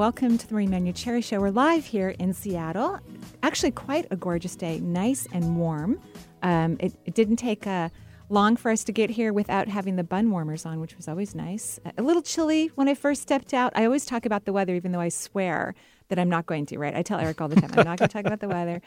[0.00, 1.40] Welcome to the Marie Manuchehri Show.
[1.40, 3.00] We're live here in Seattle.
[3.42, 6.00] Actually, quite a gorgeous day, nice and warm.
[6.42, 7.90] Um, it, it, didn't take uh,
[8.30, 11.34] long for us to get here without having the bun warmers on, which was always
[11.34, 11.78] nice.
[11.98, 13.74] A little chilly when I first stepped out.
[13.76, 15.74] I always talk about the weather, even though I swear
[16.10, 16.94] that I'm not going to, right?
[16.94, 18.82] I tell Eric all the time, I'm not going to talk about the weather.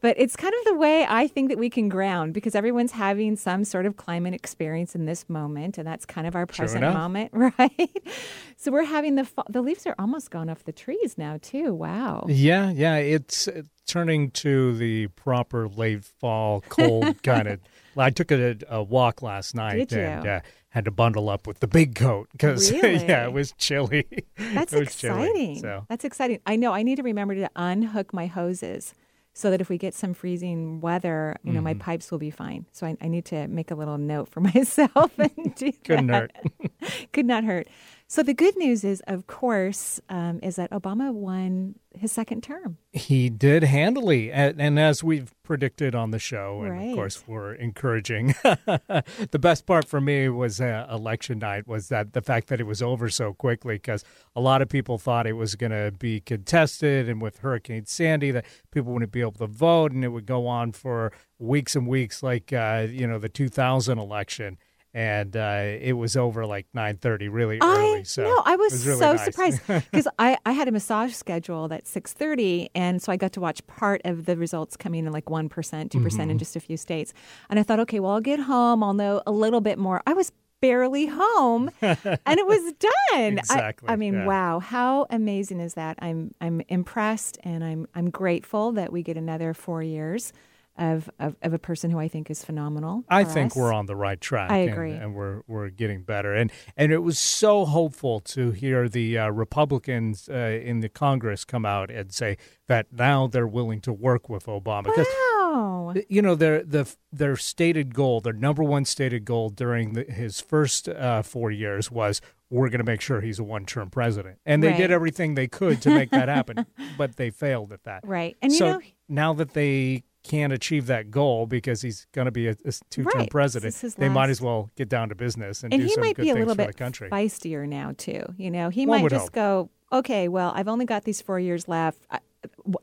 [0.00, 3.36] But it's kind of the way I think that we can ground because everyone's having
[3.36, 5.76] some sort of climate experience in this moment.
[5.76, 8.08] And that's kind of our present moment, right?
[8.56, 11.74] so we're having the, the leaves are almost gone off the trees now, too.
[11.74, 12.24] Wow.
[12.28, 12.96] Yeah, yeah.
[12.96, 17.60] It's uh, turning to the proper late fall, cold kind of.
[17.96, 21.66] I took a, a walk last night and uh, had to bundle up with the
[21.66, 23.06] big coat because really?
[23.06, 24.06] yeah, it was chilly.
[24.36, 25.34] That's was exciting.
[25.34, 25.86] Chilly, so.
[25.88, 26.40] That's exciting.
[26.46, 26.72] I know.
[26.72, 28.94] I need to remember to unhook my hoses
[29.38, 31.64] so that if we get some freezing weather, you know, mm-hmm.
[31.64, 32.66] my pipes will be fine.
[32.72, 36.32] So I, I, need to make a little note for myself and do Couldn't that.
[36.32, 37.12] hurt.
[37.12, 37.68] Could not hurt.
[38.10, 42.78] So the good news is, of course, um, is that Obama won his second term.
[42.90, 46.88] He did handily, and, and as we've predicted on the show, and right.
[46.88, 48.28] of course we're encouraging.
[48.42, 52.64] the best part for me was uh, election night was that the fact that it
[52.64, 56.20] was over so quickly because a lot of people thought it was going to be
[56.20, 60.24] contested, and with Hurricane Sandy, that people wouldn't be able to vote, and it would
[60.24, 64.56] go on for weeks and weeks, like uh, you know the 2000 election
[64.98, 68.98] and uh, it was over like 9.30 really early so no i was, was really
[68.98, 69.24] so nice.
[69.24, 73.40] surprised because I, I had a massage scheduled at 6.30 and so i got to
[73.40, 76.30] watch part of the results coming in like 1% 2% mm-hmm.
[76.30, 77.14] in just a few states
[77.48, 80.12] and i thought okay well i'll get home i'll know a little bit more i
[80.12, 84.26] was barely home and it was done exactly I, I mean yeah.
[84.26, 89.16] wow how amazing is that i'm i'm impressed and i'm i'm grateful that we get
[89.16, 90.32] another four years
[90.78, 93.04] of, of, of, a person who I think is phenomenal.
[93.08, 93.56] I think us.
[93.56, 94.50] we're on the right track.
[94.50, 96.34] I agree, and, and, we're we're getting better.
[96.34, 101.44] And and it was so hopeful to hear the uh, Republicans uh, in the Congress
[101.44, 102.38] come out and say
[102.68, 104.86] that now they're willing to work with Obama.
[104.96, 105.94] Wow.
[106.08, 110.40] You know their the their stated goal, their number one stated goal during the, his
[110.40, 114.62] first uh, four years was we're going to make sure he's a one-term president, and
[114.62, 114.76] they right.
[114.76, 116.66] did everything they could to make that happen,
[116.98, 118.06] but they failed at that.
[118.06, 122.26] Right, and so you know now that they can't achieve that goal because he's going
[122.26, 123.30] to be a, a two-term right.
[123.30, 123.74] president.
[123.96, 126.22] They might as well get down to business and, and do he some might good
[126.22, 127.08] be a things little for bit the country.
[127.10, 128.22] feistier now too.
[128.36, 129.32] You know, he One might just hope.
[129.32, 132.00] go, okay, well, I've only got these four years left.
[132.10, 132.18] I,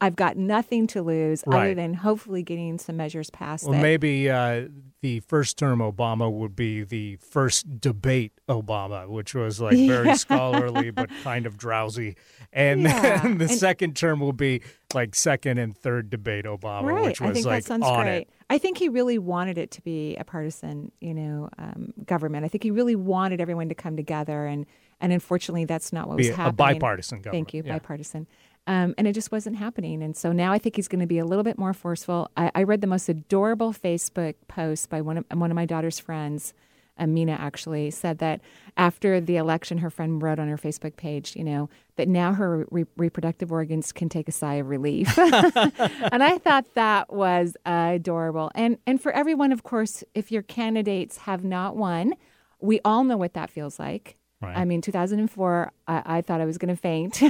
[0.02, 1.60] I've got nothing to lose right.
[1.60, 3.68] other than hopefully getting some measures passed.
[3.68, 4.68] Well, maybe uh,
[5.02, 10.14] the first term Obama would be the first debate Obama, which was like very yeah.
[10.16, 12.16] scholarly but kind of drowsy.
[12.52, 13.22] And yeah.
[13.22, 13.54] then the and...
[13.54, 14.62] second term will be
[14.94, 17.04] like second and third debate Obama, right.
[17.04, 18.18] which was I think like that sounds on great.
[18.22, 18.30] it.
[18.50, 22.46] I think he really wanted it to be a partisan, you know, um, government.
[22.46, 24.66] I think he really wanted everyone to come together, and
[25.02, 26.50] and unfortunately, that's not what be was happening.
[26.50, 27.48] A bipartisan government.
[27.48, 27.74] Thank you, yeah.
[27.74, 28.28] bipartisan.
[28.68, 30.02] Um, and it just wasn't happening.
[30.02, 32.32] And so now I think he's going to be a little bit more forceful.
[32.36, 36.00] I, I read the most adorable Facebook post by one of one of my daughter's
[36.00, 36.54] friends.
[36.98, 38.40] Amina actually said that
[38.78, 42.66] after the election, her friend wrote on her Facebook page, you know, that now her
[42.72, 45.18] re- reproductive organs can take a sigh of relief.
[45.18, 48.50] and I thought that was adorable.
[48.56, 52.14] And and for everyone, of course, if your candidates have not won,
[52.60, 54.18] we all know what that feels like.
[54.46, 54.58] Right.
[54.58, 57.22] I mean, 2004, I, I thought I was going to faint,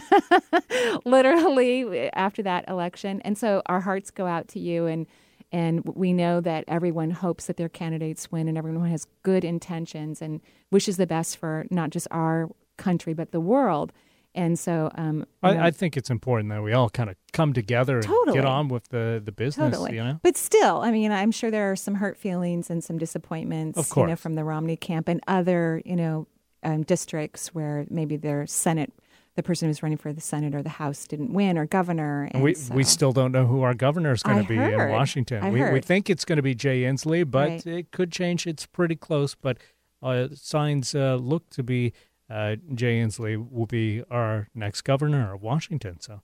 [1.05, 3.21] literally after that election.
[3.21, 5.07] And so our hearts go out to you, and
[5.51, 10.21] and we know that everyone hopes that their candidates win, and everyone has good intentions
[10.21, 13.93] and wishes the best for not just our country but the world.
[14.35, 17.53] And so, um, I, know, I, think it's important that we all kind of come
[17.53, 19.71] together and get on with the, the business.
[19.71, 19.95] Totally.
[19.95, 22.97] You know, But still, I mean, I'm sure there are some hurt feelings and some
[22.97, 24.19] disappointments, Of you know, course.
[24.19, 26.27] from the Romney camp and other, you know,
[26.65, 28.91] um, districts where maybe their Senate,
[29.35, 32.27] the person who's running for the Senate or the House didn't win, or governor.
[32.31, 34.73] And we so, we still don't know who our governor is going to be heard.
[34.73, 35.51] in Washington.
[35.53, 37.67] We we think it's going to be Jay Inslee, but Right.
[37.67, 38.47] it could change.
[38.47, 39.57] It's pretty close, but
[40.03, 41.93] uh, signs uh, look to be
[42.29, 45.99] uh, Jay Inslee will be our next governor of Washington.
[45.99, 46.21] So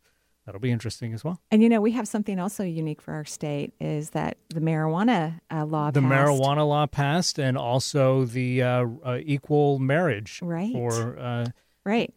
[0.52, 1.40] that'll be interesting as well.
[1.50, 5.40] And you know, we have something also unique for our state is that the marijuana
[5.50, 6.12] uh, law The passed.
[6.14, 10.74] marijuana law passed, and also the uh, uh, equal marriage Right.
[10.74, 11.46] for uh,
[11.86, 12.14] Right.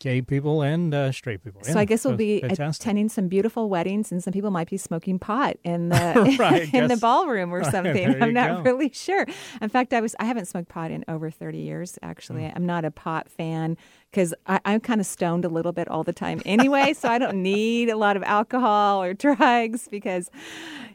[0.00, 1.62] gay people and uh, straight people.
[1.64, 2.84] So Yeah, I guess we'll be fantastic.
[2.84, 6.88] attending some beautiful weddings, and some people might be smoking pot in the Right, in
[6.88, 7.94] the ballroom or something.
[7.94, 8.62] There I'm not go.
[8.70, 9.24] really sure.
[9.62, 11.98] In fact, I was I haven't smoked pot in over 30 years.
[12.02, 12.52] Actually, Mm.
[12.56, 13.76] I'm not a pot fan
[14.10, 16.94] because I'm kind of stoned a little bit all the time anyway.
[16.94, 20.30] so I don't need a lot of alcohol or drugs because.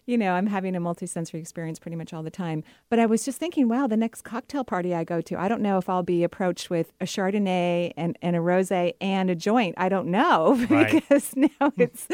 [0.06, 2.66] You know, I'm having a multisensory experience pretty much all the time.
[2.90, 5.62] But I was just thinking, wow, the next cocktail party I go to, I don't
[5.62, 9.76] know if I'll be approached with a Chardonnay and, and a rosé and a joint.
[9.78, 10.92] I don't know Right.
[10.92, 12.06] because now it's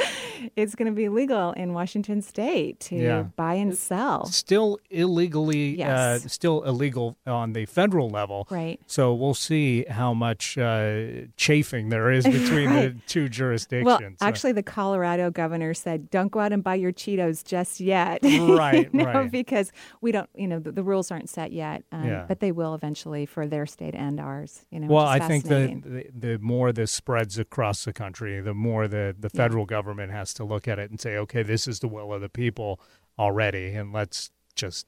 [0.56, 3.22] it's going to be legal in Washington State to Yeah.
[3.36, 4.26] buy and sell.
[4.28, 6.26] Still illegally, Yes.
[6.26, 8.46] uh, still illegal on the federal level.
[8.52, 8.80] Right.
[8.86, 10.89] So we'll see how much uh,
[11.38, 13.86] chafing there is between the two jurisdictions.
[13.86, 17.80] Well, So- actually, the Colorado governor said, "Don't go out and buy your Cheetos just
[17.80, 19.32] yet." Right, you know, right.
[19.32, 19.72] Because
[20.02, 22.26] we don't, you know, the, the rules aren't set yet, um, Yeah.
[22.28, 24.66] but they will eventually for their state and ours.
[24.72, 24.88] You know.
[24.88, 29.16] Well, I think the, the the more this spreads across the country, the more the,
[29.18, 32.14] the federal government has to look at it and say, okay, this is the will
[32.14, 32.80] of the people
[33.18, 34.88] already, and let's just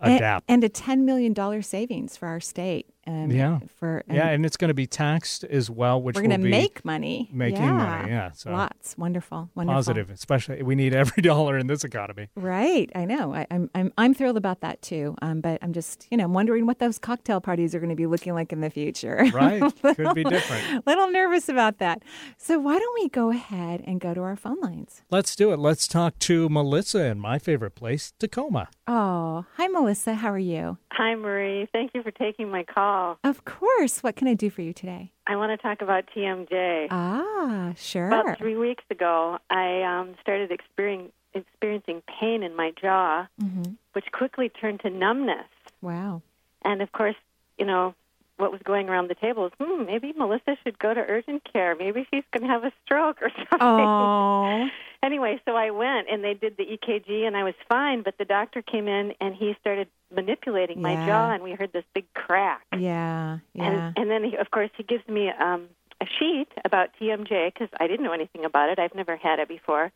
[0.00, 0.44] And- adapt.
[0.50, 2.86] and, a ten million dollar savings for our state.
[3.06, 3.58] Um, Yeah.
[3.76, 6.48] For and yeah, and it's going to be taxed as well, which we're going to
[6.48, 7.28] make money.
[7.32, 7.72] making yeah.
[7.72, 8.10] money.
[8.10, 8.96] Yeah, so Lots.
[8.96, 9.50] Wonderful.
[9.54, 9.76] Wonderful.
[9.76, 10.10] positive.
[10.10, 12.28] Especially, we need every dollar in this economy.
[12.34, 13.34] Right, I know.
[13.34, 15.16] I, I'm I'm I'm thrilled about that too.
[15.22, 17.96] Um, but I'm just you know I'm wondering what those cocktail parties are going to
[17.96, 19.24] be looking like in the future.
[19.34, 19.60] Right?
[19.82, 20.86] Could be different.
[20.86, 22.02] Little nervous about that.
[22.38, 25.02] So why don't we go ahead and go to our phone lines?
[25.10, 25.58] Let's do it.
[25.58, 28.68] Let's talk to Melissa in my favorite place, Tacoma.
[28.86, 30.14] Oh, hi Melissa.
[30.14, 30.78] How are you?
[30.92, 31.66] Hi, Marie.
[31.72, 32.93] Thank you for taking my call.
[33.24, 34.02] Of course.
[34.02, 35.12] What can I do for you today?
[35.26, 36.88] I want to talk about TMJ.
[36.90, 38.08] Ah, sure.
[38.08, 43.62] About three weeks ago, I um, started experiencing, experiencing pain in my jaw, hmm
[43.94, 45.46] which quickly turned to numbness.
[45.80, 46.22] Wow.
[46.64, 47.14] And of course,
[47.58, 47.94] you know,
[48.38, 51.76] what was going around the table is, hmm, maybe Melissa should go to urgent care.
[51.76, 53.58] Maybe she's going to have a stroke or something.
[53.60, 54.66] Oh.
[55.04, 58.24] Anyway, so I went and they did the EKG and I was fine, but the
[58.24, 61.06] doctor came in and he started manipulating my Yeah.
[61.06, 62.62] jaw and we heard this big crack.
[62.78, 63.38] Yeah.
[63.52, 63.64] Yeah.
[63.64, 65.68] And, and then, he, of course, he gives me um,
[66.00, 68.78] a sheet about TMJ because I didn't know anything about it.
[68.78, 69.92] I've never had it before.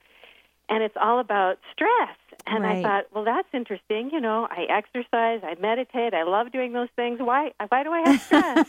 [0.68, 2.18] And it's all about stress.
[2.46, 2.80] And Right.
[2.80, 4.10] I thought, well, that's interesting.
[4.12, 7.18] You know, I exercise, I meditate, I love doing those things.
[7.20, 7.52] Why?
[7.70, 8.66] Why do I have stress?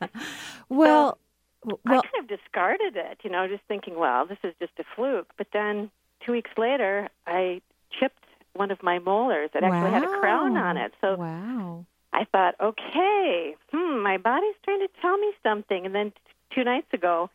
[0.68, 1.18] well.
[1.84, 1.98] Well.
[1.98, 3.18] I kind of discarded it.
[3.22, 5.28] You know, just thinking, well, this is just a fluke.
[5.36, 5.90] But then
[6.24, 7.60] two weeks later, I
[7.98, 8.24] chipped
[8.54, 9.50] one of my molars.
[9.54, 10.92] It actually had a crown on it.
[11.00, 11.84] So Wow.
[12.12, 15.84] I thought, okay, hmm, my body's trying to tell me something.
[15.86, 16.16] And then t-
[16.54, 17.30] two nights ago,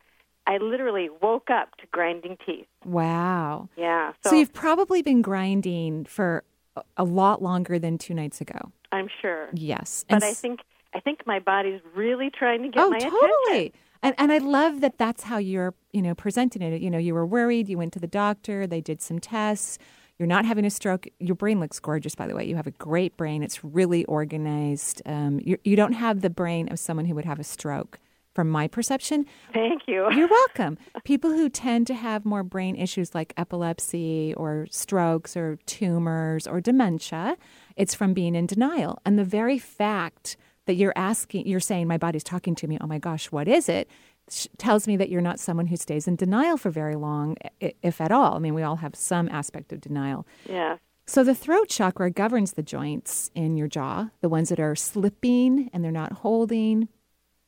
[0.47, 2.65] I literally woke up to grinding teeth.
[2.83, 3.69] Wow.
[3.77, 6.44] Yeah, So, so, you've probably been grinding for
[6.75, 8.71] a- a lot longer than two nights ago.
[8.91, 9.47] I'm sure.
[9.53, 10.03] Yes.
[10.09, 10.62] But And I think
[10.95, 13.31] I think my body's really trying to get oh, my totally.
[13.68, 13.71] attention.
[14.03, 16.81] And and I love that that's how you're, you know, presenting it.
[16.81, 19.79] You know, you were worried, you went to the doctor, they did some tests.
[20.19, 21.07] You're not having a stroke.
[21.19, 22.45] Your brain looks gorgeous, by the way.
[22.45, 23.41] You have a great brain.
[23.41, 25.01] It's really organized.
[25.07, 28.00] Um, you you don't have the brain of someone who would have a stroke,
[28.33, 29.25] from my perception.
[29.53, 30.11] Thank you.
[30.13, 30.77] You're welcome.
[31.03, 36.59] People who tend to have more brain issues like epilepsy or strokes or tumors or
[36.59, 37.38] dementia,
[37.75, 38.99] it's from being in denial.
[39.06, 42.88] And the very fact that you're asking, you're saying, my body's talking to me, oh
[42.88, 43.90] my gosh, what is it?
[44.30, 47.73] sh- tells me that you're not someone who stays in denial for very long, i-
[47.81, 48.35] if at all.
[48.35, 50.26] I mean, we all have some aspect of denial.
[50.47, 50.78] Yeah.
[51.06, 55.69] So the throat chakra governs the joints in your jaw, the ones that are slipping
[55.73, 56.87] and they're not holding.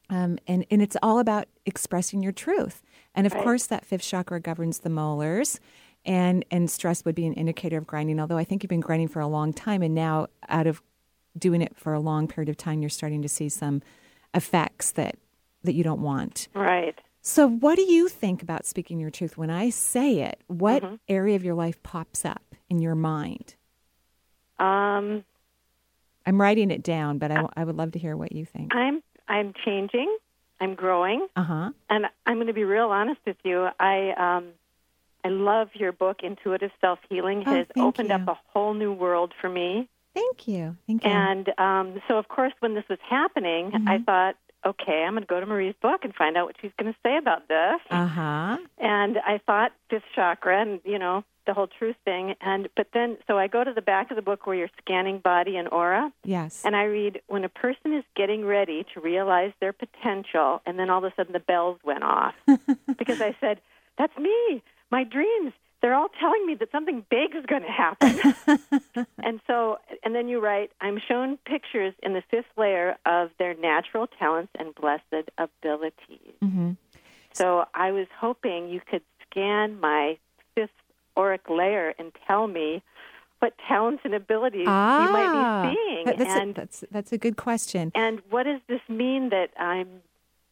[0.10, 2.84] Um, and, and it's all about expressing your truth.
[3.16, 3.44] And of Right.
[3.44, 5.62] course, that fifth chakra governs the molars.
[6.06, 9.08] And, and stress would be an indicator of grinding, although I think you've been grinding
[9.08, 9.82] for a long time.
[9.82, 10.84] And now, out of
[11.38, 13.82] doing it for a long period of time, you're starting to see some
[14.34, 15.18] effects that,
[15.64, 16.48] that you don't want.
[16.54, 16.98] Right.
[17.22, 19.38] So, what do you think about speaking your truth?
[19.38, 20.96] When I say it, what Mm-hmm.
[21.08, 23.56] area of your life pops up in your mind?
[24.60, 25.24] Um,
[26.26, 28.74] I'm writing it down, but I, I would love to hear what you think.
[28.76, 30.16] I'm I'm changing.
[30.62, 31.72] I'm growing, Uh huh.
[31.90, 33.68] and I'm going to be real honest with you.
[33.80, 34.50] I um,
[35.24, 37.44] I love your book, Intuitive Self Healing.
[37.46, 38.16] Oh, Has thank opened you.
[38.16, 39.90] up a whole new world for me.
[40.16, 40.76] Thank you.
[40.88, 41.12] Thank you.
[41.12, 45.28] And um, so, of course, when this was happening, I thought, okay, I'm going to
[45.28, 47.82] go to Marie's book and find out what she's going to say about this.
[47.92, 48.58] Uh huh.
[48.80, 53.18] and I thought fifth chakra and you know the whole truth thing and but then
[53.28, 56.12] so I go to the back of the book where you're scanning body and aura
[56.24, 56.64] Yes.
[56.66, 60.90] and I read when a person is getting ready to realize their potential and then
[60.90, 62.34] all of a sudden the bells went off
[62.98, 63.62] because I said
[64.00, 65.54] that's me my dreams
[65.86, 70.28] they're all telling me that something big is going to happen and so and then
[70.28, 75.30] you write I'm shown pictures in the fifth layer of their natural talents and blessed
[75.38, 76.72] abilities hmm
[77.34, 80.18] So I was hoping you could scan my
[80.56, 80.72] fifth
[81.16, 82.82] auric layer and tell me
[83.40, 86.06] what talents and abilities ah, you might be seeing.
[86.06, 87.92] That's, and, a, that's, that's a good question.
[87.94, 90.02] And what does this mean that I'm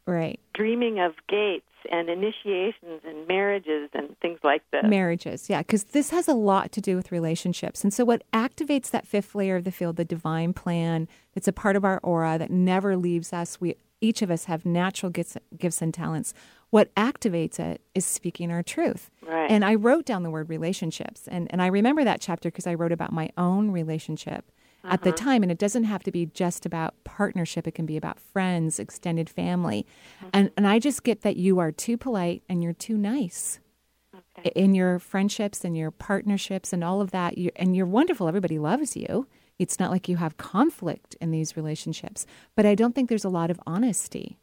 [0.05, 0.39] right.
[0.53, 4.83] dreaming of gates and initiations and marriages and things like this?
[4.85, 7.83] Marriages, yeah, because this has a lot to do with relationships.
[7.83, 11.53] And so, what activates that fifth layer of the field, the divine plan, that's a
[11.53, 13.59] part of our aura that never leaves us.
[13.59, 16.33] We each of us have natural gifts, gifts and talents.
[16.71, 19.09] What activates it is speaking our truth.
[19.25, 19.49] Right.
[19.49, 21.27] And I wrote down the word relationships.
[21.27, 24.51] And, and I remember that chapter because I wrote about my own relationship
[24.83, 24.93] uh-huh.
[24.93, 25.17] at the uh-huh.
[25.17, 25.43] time.
[25.43, 29.29] And it doesn't have to be just about partnership, it can be about friends, extended
[29.29, 29.85] family.
[30.21, 30.29] Uh-huh.
[30.33, 33.59] And, and I just get that you are too polite and you're too nice.
[34.37, 34.51] Okay.
[34.55, 38.27] In your friendships and your partnerships and all of that, you, and you're wonderful.
[38.27, 39.27] Everybody loves you
[39.59, 42.25] it's not like you have conflict in these relationships,
[42.55, 44.37] but I don't think there's a lot of honesty.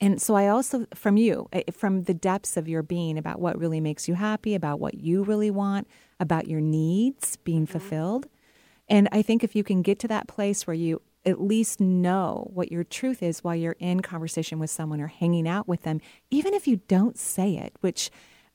[0.00, 3.58] And so I also, from you, eh, from the depths of your being about what
[3.58, 5.88] really makes you happy, about what you really want,
[6.18, 7.72] about your needs being mm-hmm.
[7.72, 8.26] fulfilled.
[8.90, 12.50] And I think if you can get to that place where you at least know
[12.52, 16.00] what your truth is while you're in conversation with someone or hanging out with them,
[16.30, 18.10] even if you don't say it, which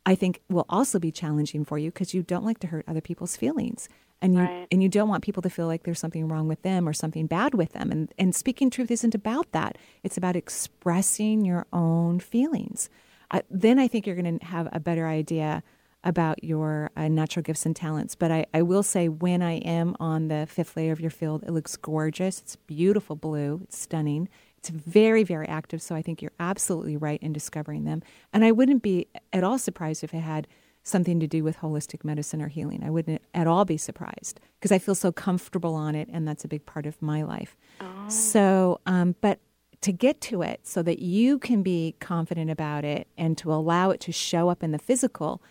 [0.05, 3.01] I think will also be challenging for you because you don't like to hurt other
[3.01, 3.87] people's feelings.
[4.21, 4.67] And you right.
[4.71, 7.27] and you don't want people to feel like there's something wrong with them or something
[7.27, 7.91] bad with them.
[7.91, 9.77] And and speaking truth isn't about that.
[10.03, 12.89] It's about expressing your own feelings.
[13.31, 15.63] Uh, then i think you're going to have a better idea
[16.05, 19.95] about your uh, natural gifts and talents but I, I will say when i am
[19.99, 24.29] on the fifth layer of your field it looks gorgeous it's beautiful blue it's stunning
[24.57, 28.51] it's very very active so i think you're absolutely right in discovering them and i
[28.51, 30.47] wouldn't be at all surprised if it had
[30.85, 32.83] something to do with holistic medicine or healing.
[32.83, 36.45] I wouldn't at all be surprised because I feel so comfortable on it, and that's
[36.45, 37.57] a big part of my life.
[37.81, 38.07] Oh.
[38.07, 39.39] So, um, but
[39.81, 43.89] to get to it so that you can be confident about it and to allow
[43.89, 45.41] it to show up in the physical,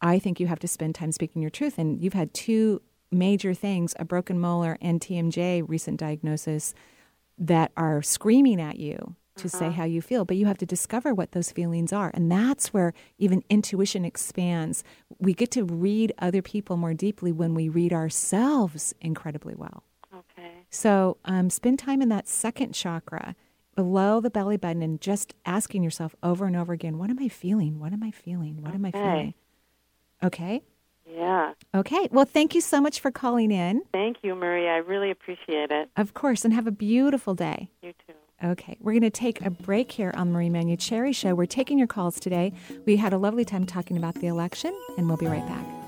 [0.00, 1.78] I think you have to spend time speaking your truth.
[1.78, 6.74] And you've had two major things a broken molar and TMJ recent diagnosis
[7.38, 9.58] that are screaming at you to uh-huh.
[9.58, 12.10] say how you feel, but you have to discover what those feelings are.
[12.12, 14.82] And that's where even intuition expands.
[15.18, 19.84] We get to read other people more deeply when we read ourselves incredibly well.
[20.12, 20.64] Okay.
[20.70, 23.36] So um, spend time in that second chakra
[23.76, 27.28] below the belly button and just asking yourself over and over again, what am I
[27.28, 27.78] feeling?
[27.78, 28.56] What am I feeling?
[28.56, 28.74] What okay.
[28.74, 29.34] am I feeling?
[30.22, 30.62] Okay.
[31.10, 31.52] Yeah.
[31.74, 32.08] Okay.
[32.10, 33.82] Well, thank you so much for calling in.
[33.92, 34.70] Thank you, Maria.
[34.72, 35.88] I really appreciate it.
[35.96, 36.44] Of course.
[36.44, 37.70] And have a beautiful day.
[37.82, 38.14] You too.
[38.44, 41.34] Okay, we're going to take a break here on the Marie Manuchehri Show.
[41.34, 42.52] We're taking your calls today.
[42.86, 45.87] We had a lovely time talking about the election, and we'll be right back.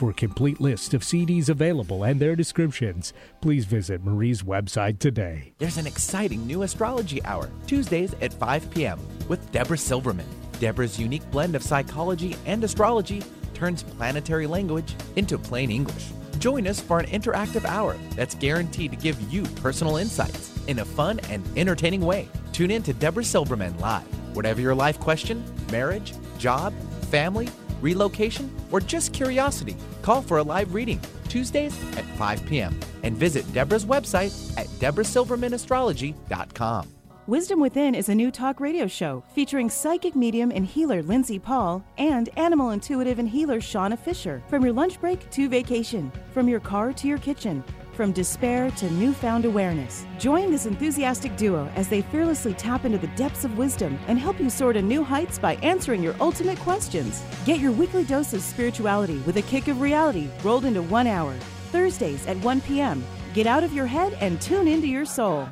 [0.00, 5.52] For a complete list of CDs available and their descriptions, please visit Marie's website today.
[5.58, 10.24] There's an exciting new astrology hour, Tuesdays at 5 p.m., with Deborah Silverman.
[10.58, 16.06] Deborah's unique blend of psychology and astrology turns planetary language into plain English.
[16.38, 20.84] Join us for an interactive hour that's guaranteed to give you personal insights in a
[20.86, 22.26] fun and entertaining way.
[22.54, 24.06] Tune in to Deborah Silverman live.
[24.34, 26.72] Whatever your life question, marriage, job,
[27.10, 27.50] family,
[27.82, 32.78] relocation, or just curiosity, call for a live reading Tuesdays at 5 p.m.
[33.02, 36.88] and visit Deborah's website at deborahsilvermanastrology.com.
[37.26, 41.84] Wisdom Within is a new talk radio show featuring psychic medium and healer Lindsay Paul
[41.96, 44.42] and animal intuitive and healer Shauna Fisher.
[44.48, 47.62] From your lunch break to vacation, from your car to your kitchen,
[48.00, 50.06] from despair to newfound awareness.
[50.18, 54.40] Join this enthusiastic duo as they fearlessly tap into the depths of wisdom and help
[54.40, 57.22] you soar to new heights by answering your ultimate questions.
[57.44, 61.34] Get your weekly dose of spirituality with a kick of reality rolled into one hour.
[61.72, 63.04] Thursdays at 1 p.m.
[63.34, 65.46] Get out of your head and tune into your soul.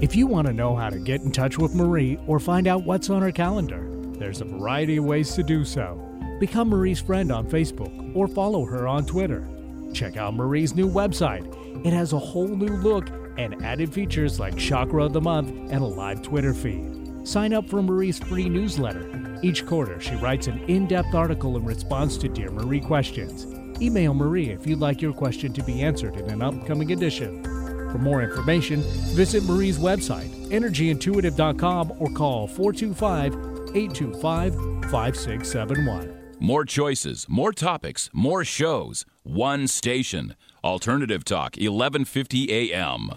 [0.00, 2.82] If you want to know how to get in touch with Marie or find out
[2.82, 3.88] what's on her calendar,
[4.18, 6.11] there's a variety of ways to do so.
[6.42, 9.46] Become Marie's friend on Facebook or follow her on Twitter.
[9.92, 11.46] Check out Marie's new website.
[11.86, 13.08] It has a whole new look
[13.38, 17.22] and added features like Chakra of the Month and a live Twitter feed.
[17.22, 19.38] Sign up for Marie's free newsletter.
[19.44, 23.46] Each quarter, she writes an in depth article in response to Dear Marie questions.
[23.80, 27.44] Email Marie if you'd like your question to be answered in an upcoming edition.
[27.92, 28.80] For more information,
[29.14, 33.32] visit Marie's website, energyintuitive.com, or call 425
[33.76, 34.54] 825
[34.90, 36.21] 5671.
[36.42, 39.06] More choices, more topics, more shows.
[39.22, 40.34] One station.
[40.64, 43.10] Alternative Talk, 1150 AM.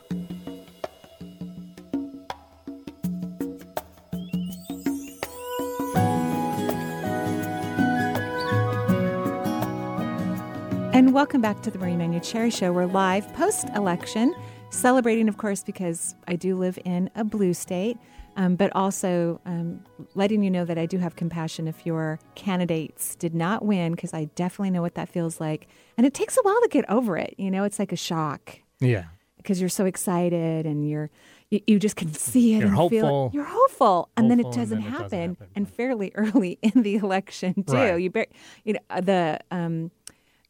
[10.94, 12.72] And welcome back to the Marie Manuchehri Show.
[12.74, 14.36] We're live post election,
[14.70, 17.98] celebrating, of course, because I do live in a blue state,
[18.36, 19.82] um, but also um,
[20.14, 24.14] letting you know that I do have compassion if your candidates did not win, because
[24.14, 25.68] I definitely know what that feels like.
[25.98, 27.36] And it takes a while to get over it.
[27.38, 29.06] You know, it's like a shock Yeah.
[29.38, 31.10] because you're so excited and you're.
[31.52, 33.28] You, you just can see it You're and feel hopeful.
[33.28, 33.34] it.
[33.36, 36.82] You're hopeful, and then it doesn't then it doesn't happen, happen, and fairly early in
[36.82, 37.74] the election too.
[37.74, 38.02] Right.
[38.02, 38.26] You, bar-
[38.64, 39.92] you know, uh, the um,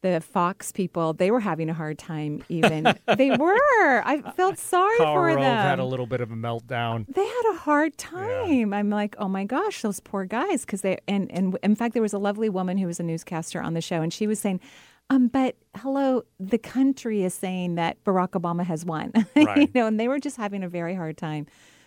[0.02, 2.42] the Fox people, they were having a hard time.
[2.48, 4.02] Even they were.
[4.04, 5.42] I felt sorry Karl for them.
[5.42, 7.06] had a little bit of a meltdown.
[7.08, 8.72] they had a hard time.
[8.72, 10.64] I'm like, oh my gosh, those poor guys.
[10.64, 13.60] Because they and and in fact, there was a lovely woman who was a newscaster
[13.60, 14.60] on the show, and she was saying.
[15.08, 19.12] Um, but hello, the country is saying that Barack Obama has won.
[19.36, 21.46] you know, and they were just having a very hard time.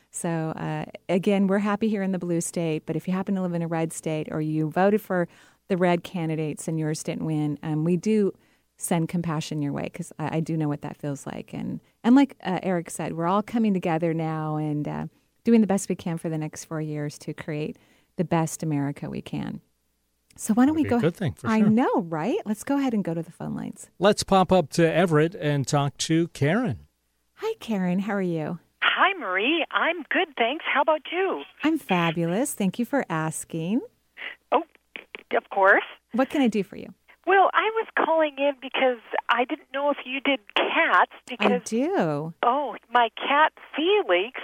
[0.10, 2.86] So uh, again, we're happy here in the blue state.
[2.86, 5.28] But if you happen to live in a red state or you voted for
[5.70, 8.34] the red candidates and yours didn't win, um, we do
[8.78, 11.54] send compassion your way because I, I do know what that feels like.
[11.54, 15.06] And and like uh, Eric said, we're all coming together now and uh,
[15.44, 17.78] doing the best we can for the next four years to create
[18.18, 19.62] the best America we can.
[20.36, 20.98] So why don't That'd we be go?
[20.98, 21.70] a good thing, for I sure.
[21.70, 22.38] know, right?
[22.46, 23.90] Let's go ahead and go to the phone lines.
[24.00, 26.88] Let's pop up to Everett and talk to Karen.
[27.36, 28.00] Hi, Karen.
[28.00, 28.60] How are you?
[28.82, 29.66] Hi, Marie.
[29.72, 30.64] I'm good, thanks.
[30.74, 31.44] How about you?
[31.64, 32.54] I'm fabulous.
[32.54, 33.82] Thank you for asking.
[35.36, 35.84] Of course.
[36.14, 36.94] What can I do for you?
[37.28, 38.98] Well, I was calling in because
[39.30, 42.34] I didn't know if you did cats I do.
[42.44, 44.40] oh, my cat Felix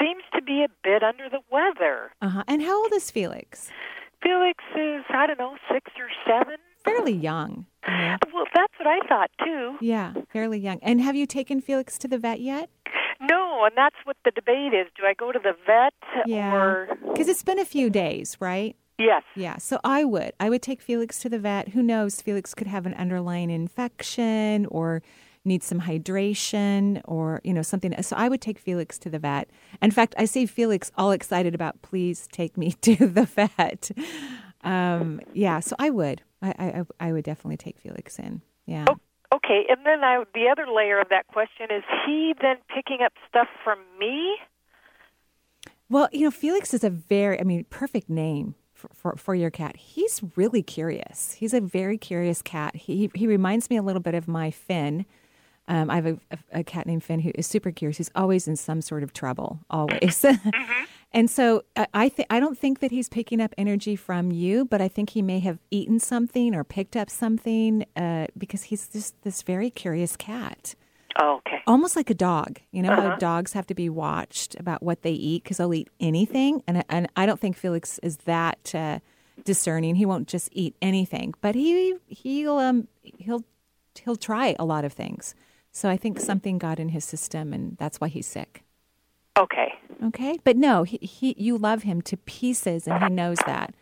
[0.00, 2.10] seems to be a bit under the weather.
[2.20, 2.44] Uh huh.
[2.46, 3.70] And how old is Felix?
[4.22, 6.56] Felix is I don't know, 6 or 7.
[6.84, 7.66] Fairly young.
[7.88, 8.16] you know?
[8.34, 9.76] Well, that's what I thought too.
[9.80, 10.78] Yeah, fairly young.
[10.82, 12.68] And have you taken Felix to the vet yet?
[13.20, 14.86] No, and that's what the debate is.
[14.96, 15.94] Do I go to the vet
[16.26, 16.54] Yeah.
[16.54, 18.76] or Because it's been a few days, right?
[18.98, 19.22] Yes.
[19.34, 20.32] Yeah, so I would.
[20.40, 21.70] I would take Felix to the vet.
[21.70, 22.22] Who knows?
[22.22, 25.02] Felix could have an underlying infection or
[25.44, 27.94] need some hydration or, you know, something.
[28.02, 29.48] So I would take Felix to the vet.
[29.80, 33.90] In fact, I see Felix all excited about, please take me to the vet.
[34.64, 36.22] Um, yeah, so I would.
[36.42, 38.42] I, I, I would definitely take Felix in.
[38.66, 38.86] Yeah.
[39.34, 43.12] Okay, and then I, the other layer of that question is he then picking up
[43.28, 44.36] stuff from me?
[45.88, 49.76] Well, you know, Felix is a very, I mean, perfect name for, for, your cat.
[49.76, 51.32] He's really curious.
[51.32, 52.76] He's a very curious cat.
[52.76, 55.06] He, he reminds me a little bit of my Finn.
[55.68, 57.96] Um, I have a, a, a cat named Finn who is super curious.
[57.96, 60.24] He's always in some sort of trouble, always.
[61.12, 64.64] and so I, I, th- I don't think that he's picking up energy from you,
[64.64, 68.88] but I think he may have eaten something or picked up something uh, because he's
[68.88, 70.76] just this very curious cat
[71.18, 71.62] Oh, okay.
[71.66, 72.60] almost like a dog.
[72.72, 75.88] You know how dogs have to be watched about what they eat because they'll eat
[76.00, 78.98] anything, and and I don't think Felix is that uh,
[79.44, 79.94] discerning.
[79.94, 83.44] He won't just eat anything, but he he'll um he'll
[84.04, 85.34] he'll try a lot of things.
[85.72, 88.62] So I think something got in his system, and that's why he's sick.
[89.38, 89.74] Okay.
[90.04, 93.74] Okay, but no, he, he you love him to pieces, and he knows that.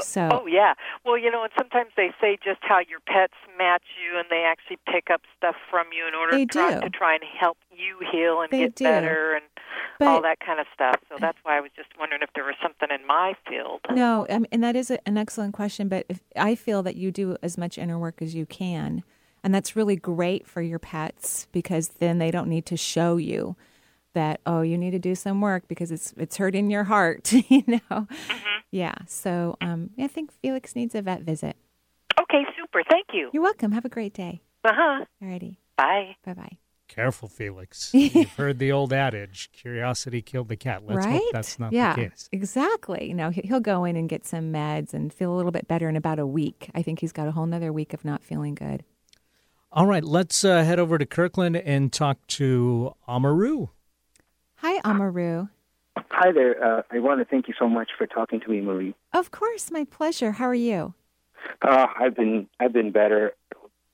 [0.00, 0.74] So Oh yeah.
[1.04, 4.44] Well, you know, and sometimes they say just how your pets match you, and they
[4.44, 7.98] actually pick up stuff from you in order to, try, to try and help you
[8.10, 8.84] heal and They get do.
[8.84, 9.44] better and
[9.98, 10.96] But- all that kind of stuff.
[11.08, 13.80] So that's why I was just wondering if there was something in my field.
[13.90, 15.88] No, um, and that is a, an excellent question.
[15.88, 19.02] But if, I feel that you do as much inner work as you can,
[19.44, 23.56] and that's really great for your pets because then they don't need to show you
[24.14, 27.32] that oh you need to do some work because it's it's hurting your heart.
[27.48, 28.08] you know,
[28.70, 28.94] yeah.
[29.06, 31.56] So um, I think Felix needs a vet visit.
[32.20, 32.82] Okay, super.
[32.90, 33.30] Thank you.
[33.32, 33.72] You're welcome.
[33.72, 34.42] Have a great day.
[34.64, 35.04] Uh huh.
[35.22, 35.56] Alrighty.
[35.76, 36.16] Bye.
[36.24, 36.58] Bye bye.
[36.88, 37.90] Careful, Felix.
[37.94, 40.82] You've heard the old adage, curiosity killed the cat.
[40.86, 41.20] Let's right?
[41.20, 42.28] hope that's not yeah, the case.
[42.32, 43.06] exactly.
[43.06, 45.68] You know, he- he'll go in and get some meds and feel a little bit
[45.68, 46.70] better in about a week.
[46.74, 48.84] I think he's got a whole nother week of not feeling good.
[49.70, 53.66] All right, let's uh, head over to Kirkland and talk to Amaru.
[54.56, 55.48] Hi, Amaru.
[56.10, 56.62] Hi there.
[56.62, 58.94] Uh, I want to thank you so much for talking to me, Marie.
[59.12, 60.32] Of course, my pleasure.
[60.32, 60.94] How are you?
[61.62, 63.32] Uh, I've been I've been better.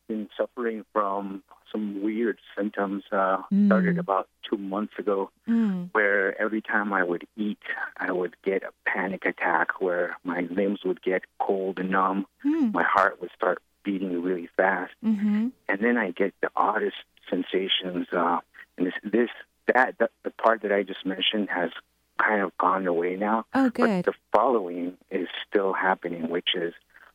[0.09, 3.05] Been suffering from some weird symptoms.
[3.11, 5.89] Uh, Started about two months ago, Mm.
[5.93, 7.59] where every time I would eat,
[7.97, 12.27] I would get a panic attack, where my limbs would get cold and numb.
[12.43, 12.71] Hmm.
[12.73, 15.49] My heart would start beating really fast, Mm-hmm.
[15.69, 16.97] and then I get the oddest
[17.31, 18.07] sensations.
[18.13, 18.41] Uh,
[18.77, 19.31] and this, this,
[19.73, 21.71] that, the, the part that I just mentioned has
[22.19, 23.45] kind of gone away now.
[23.55, 24.05] Oh, good.
[24.05, 26.73] But the following is still happening, which is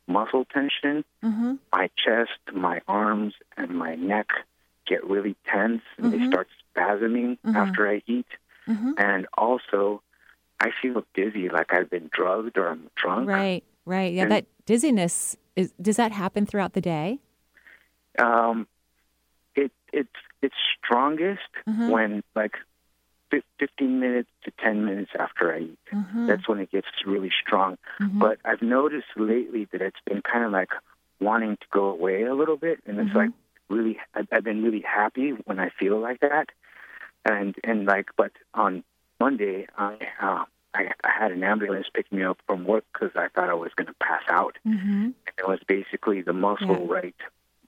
[0.07, 1.03] muscle tension.
[1.23, 1.55] Mm-hmm.
[1.73, 4.27] My chest, my arms, and my neck
[4.87, 6.27] get really tense, and they Mhm.
[6.31, 7.55] start spasming Mhm.
[7.55, 8.25] after I eat.
[8.67, 8.93] Mm-hmm.
[8.97, 10.01] And also,
[10.59, 13.29] I feel dizzy, like I've been drugged or I'm drunk.
[13.29, 13.63] Right.
[13.85, 14.13] Right.
[14.13, 14.23] Yeah.
[14.23, 15.71] And- that dizziness is.
[15.81, 17.19] Does that happen throughout the day?
[18.17, 18.67] Um,
[19.55, 20.09] it it's
[20.41, 21.89] it's strongest Mhm.
[21.91, 22.57] when like
[23.59, 25.79] 15 minutes to 10 minutes after I eat.
[25.93, 26.27] Mm-hmm.
[26.27, 27.77] That's when it gets really strong.
[27.99, 28.19] Mhm.
[28.19, 30.71] But I've noticed lately that it's been kind of like
[31.19, 33.15] wanting to go away a little bit, and it's Mhm.
[33.15, 33.31] like
[33.69, 36.49] really I've, I've been really happy when I feel like that,
[37.25, 38.83] and and like but on
[39.19, 43.27] Monday I uh, I, I had an ambulance pick me up from work because I
[43.29, 44.55] thought I was going to pass out.
[44.67, 45.03] Mm-hmm.
[45.05, 46.93] And it was basically the muscle Yeah.
[46.93, 47.15] right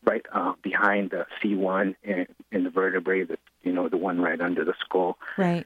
[0.04, 4.40] right uh, behind the C1 in, in the vertebrae, the you know the one right
[4.42, 5.18] under the skull.
[5.38, 5.66] Right.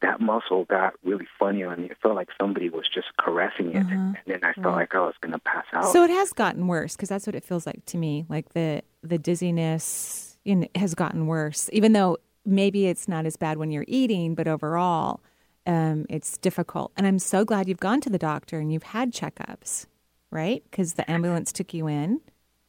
[0.00, 1.86] That muscle got really funny on me.
[1.90, 3.90] It felt like somebody was just caressing it, Mhm.
[3.90, 4.74] and then I felt Right.
[4.82, 5.92] like I was going to pass out.
[5.92, 8.26] So it has gotten worse because that's what it feels like to me.
[8.28, 13.56] Like the the dizziness know, has gotten worse, even though maybe it's not as bad
[13.56, 15.20] when you're eating, but overall,
[15.66, 16.92] um, it's difficult.
[16.98, 19.86] And I'm so glad you've gone to the doctor and you've had checkups,
[20.30, 20.62] right?
[20.70, 22.20] Because the ambulance took you in.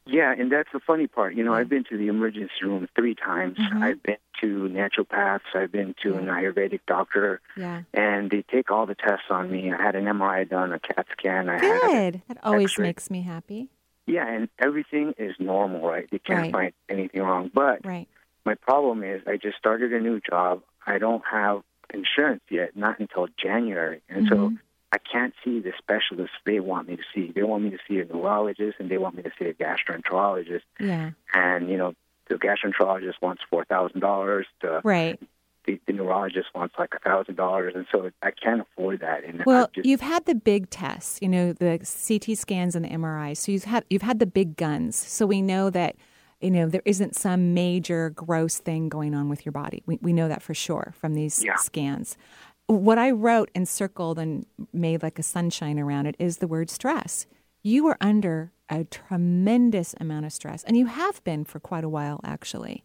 [0.06, 1.34] Yeah, and that's the funny part.
[1.34, 3.58] You know, I've been to the emergency room three times.
[3.58, 3.82] Mhm.
[3.82, 5.40] I've been to naturopaths.
[5.54, 7.82] I've been to an Ayurvedic doctor, Yeah.
[7.92, 9.72] and they take all the tests on me.
[9.72, 11.48] I had an MRI done, a CAT scan.
[11.48, 11.80] I had
[12.12, 12.22] Good.
[12.28, 12.86] That always X-ray.
[12.86, 13.68] makes me happy.
[14.08, 16.08] yeah, and everything is normal, right?
[16.12, 16.52] They can't Right.
[16.52, 17.50] find anything wrong.
[17.52, 18.06] But Right.
[18.44, 20.62] my problem is, I just started a new job.
[20.86, 24.58] I don't have insurance yet, not until January, and so Mhm.
[24.96, 27.32] I can't see the specialists they want me to see.
[27.34, 30.62] They want me to see a neurologist, and they want me to see a gastroenterologist.
[30.80, 31.10] Yeah.
[31.34, 31.94] and you know
[32.28, 35.20] the gastroenterologist wants four thousand dollars the, Right.
[35.66, 39.42] the the neurologist wants like a thousand dollars and so i can't afford that and
[39.44, 41.72] Well, just, you've had the big tests, you know, the
[42.08, 43.36] CT scans and the MRIs.
[43.38, 44.96] So you've had you've had the big guns.
[44.96, 45.96] So we know that
[46.40, 49.82] you know there isn't some major gross thing going on with your body.
[49.86, 51.56] We we know that for sure from these Yeah.
[51.56, 52.16] scans.
[52.66, 56.68] What I wrote and circled and made like a sunshine around it is the word
[56.68, 57.26] stress.
[57.62, 61.88] You are under a tremendous amount of stress, and you have been for quite a
[61.88, 62.82] while, actually.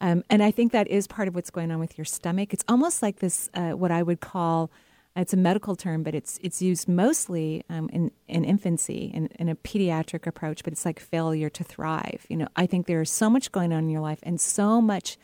[0.00, 2.52] Um, and I think that is part of what's going on with your stomach.
[2.52, 4.70] It's almost like this, uh, what I would call,
[5.16, 9.48] it's a medical term, but it's it's used mostly um, in, in infancy, in, in
[9.48, 10.62] a pediatric approach.
[10.62, 12.26] But it's like failure to thrive.
[12.28, 14.82] You know, I think there is so much going on in your life and so
[14.82, 15.16] much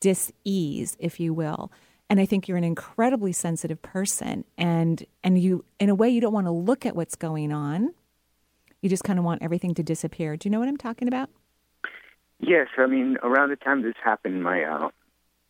[0.00, 1.70] dis-ease, if you will.
[2.08, 6.20] And I think you're an incredibly sensitive person, and and you, in a way, you
[6.20, 7.92] don't want to look at what's going on.
[8.80, 10.36] You just kind of want everything to disappear.
[10.36, 11.30] Do you know what I'm talking about?
[12.38, 14.90] yes i mean around the time this happened my uh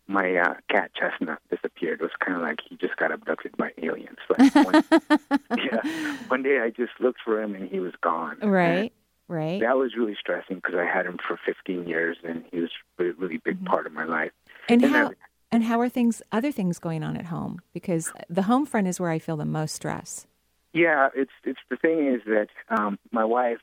[0.06, 3.72] my uh cat chestnut disappeared it was kind of like he just got abducted by
[3.82, 4.84] aliens like one,
[5.56, 5.80] yeah
[6.28, 8.92] one day i just looked for him and he was gone Right,
[9.26, 9.60] right.
[9.60, 13.02] That was really stressing because i had him for 15 years and he was a
[13.02, 13.66] really, really big Mm-hmm.
[13.66, 14.30] part of my life
[14.68, 15.14] And And how I-
[15.52, 17.60] and how are things other things going on at home?
[17.72, 20.26] Because the home front is where I feel the most stress.
[20.72, 23.58] Yeah, it's it's the thing is that um, my wife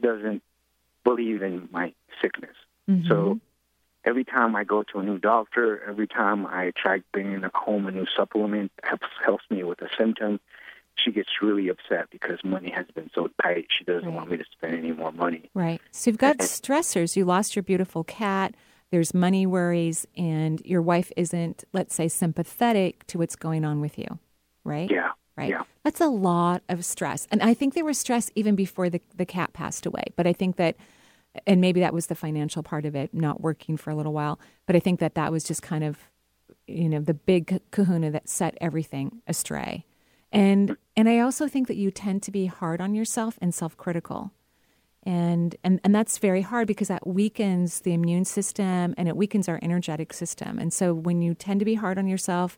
[0.00, 0.42] doesn't
[1.04, 1.92] believe in my
[2.22, 2.56] sickness.
[2.88, 3.08] Mm-hmm.
[3.08, 3.40] So
[4.04, 7.90] every time I go to a new doctor, every time I try bringing home a
[7.90, 10.40] new supplement helps helps me with a symptom,
[10.96, 13.66] she gets really upset because money has been so tight.
[13.76, 14.14] She doesn't Right.
[14.14, 15.50] want me to spend any more money.
[15.52, 15.80] Right.
[15.90, 17.16] So you've got stressors.
[17.16, 18.54] You lost your beautiful cat.
[18.94, 23.98] There's money worries, and your wife isn't, let's say, sympathetic to what's going on with
[23.98, 24.20] you.
[24.62, 24.88] Right.
[24.88, 25.10] Yeah.
[25.36, 25.50] Right.
[25.50, 25.64] Yeah.
[25.82, 27.26] That's a lot of stress.
[27.32, 30.04] And I think there was stress even before the, the cat passed away.
[30.14, 30.76] But I think that,
[31.44, 34.38] and maybe that was the financial part of it, not working for a little while.
[34.64, 35.98] But I think that that was just kind of,
[36.68, 39.86] you know, the big kahuna that set everything astray.
[40.30, 44.30] And and I also think that you tend to be hard on yourself and self-critical.
[45.06, 49.48] And, and and that's very hard because that weakens the immune system and it weakens
[49.48, 50.58] our energetic system.
[50.58, 52.56] And so when you tend to be hard on yourself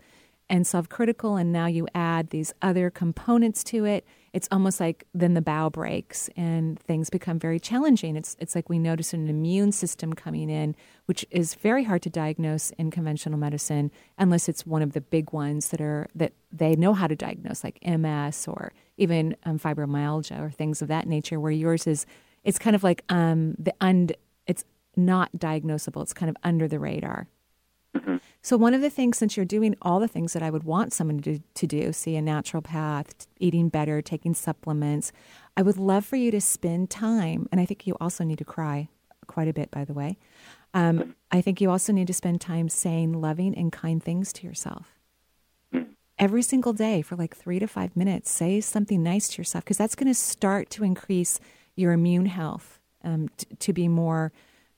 [0.48, 5.34] and self-critical and now you add these other components to it, it's almost like then
[5.34, 8.16] the bow breaks and things become very challenging.
[8.16, 12.10] It's it's like we notice an immune system coming in, which is very hard to
[12.10, 16.76] diagnose in conventional medicine unless it's one of the big ones that are that they
[16.76, 21.40] know how to diagnose, like MS or even um, fibromyalgia or things of that nature.
[21.40, 22.06] Where yours is,
[22.46, 24.12] it's kind of like um, the und,
[24.46, 24.64] it's
[24.96, 26.02] not diagnosable.
[26.02, 27.28] It's kind of under the radar.
[28.42, 30.92] So, one of the things, since you're doing all the things that I would want
[30.92, 35.12] someone to, to do, see a naturopath, eating better, taking supplements,
[35.56, 38.44] I would love for you to spend time, and I think you also need to
[38.44, 38.88] cry
[39.26, 40.16] quite a bit, by the way.
[40.74, 44.46] Um, I think you also need to spend time saying loving and kind things to
[44.46, 44.92] yourself.
[46.18, 49.76] Every single day for like three to five minutes, say something nice to yourself because
[49.76, 51.40] that's going to start to increase
[51.76, 54.32] your immune health um, t- to be more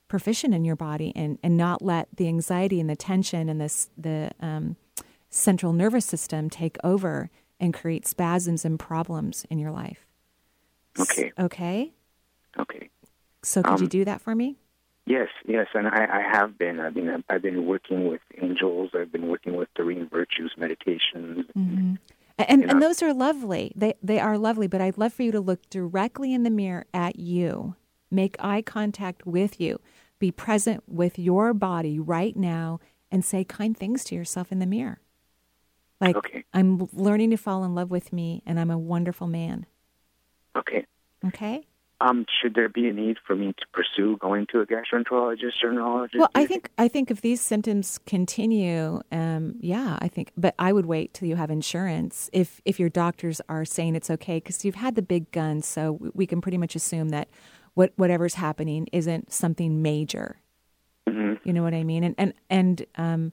[0.08, 3.90] proficient in your body and, and not let the anxiety and the tension and this
[3.96, 4.76] the um,
[5.30, 7.30] central nervous system take over
[7.60, 10.06] and create spasms and problems in your life.
[10.98, 11.32] Okay.
[11.38, 11.92] Okay.
[12.58, 12.90] Okay.
[13.42, 14.56] So could you Um, do that for me?
[15.06, 16.80] Yes, yes, and I, I have been.
[16.80, 17.24] I've been.
[17.30, 18.90] I've been working with angels.
[18.94, 21.46] I've been working with Doreen Virtue's meditations.
[21.56, 21.94] Mm-hmm.
[22.38, 23.72] And, and those are lovely.
[23.74, 26.86] They they are lovely, but I'd love for you to look directly in the mirror
[26.94, 27.74] at you.
[28.10, 29.80] Make eye contact with you.
[30.18, 34.66] Be present with your body right now and say kind things to yourself in the
[34.66, 35.00] mirror.
[36.00, 36.44] Like Okay.
[36.54, 39.66] I'm learning to fall in love with me and I'm a wonderful man.
[40.56, 40.86] Okay.
[41.26, 41.66] Okay?
[42.00, 45.72] Um, should there be a need for me to pursue going to a gastroenterologist or
[45.72, 46.18] neurologist?
[46.18, 50.30] Well, I think I think if these symptoms continue, um, yeah, I think.
[50.36, 52.30] But I would wait till you have insurance.
[52.32, 55.92] If if your doctors are saying it's okay, because you've had the big guns, so
[55.92, 57.28] we- we can pretty much assume that
[57.74, 60.36] what whatever's happening isn't something major.
[61.44, 62.04] You know what I mean?
[62.04, 63.32] And and and um,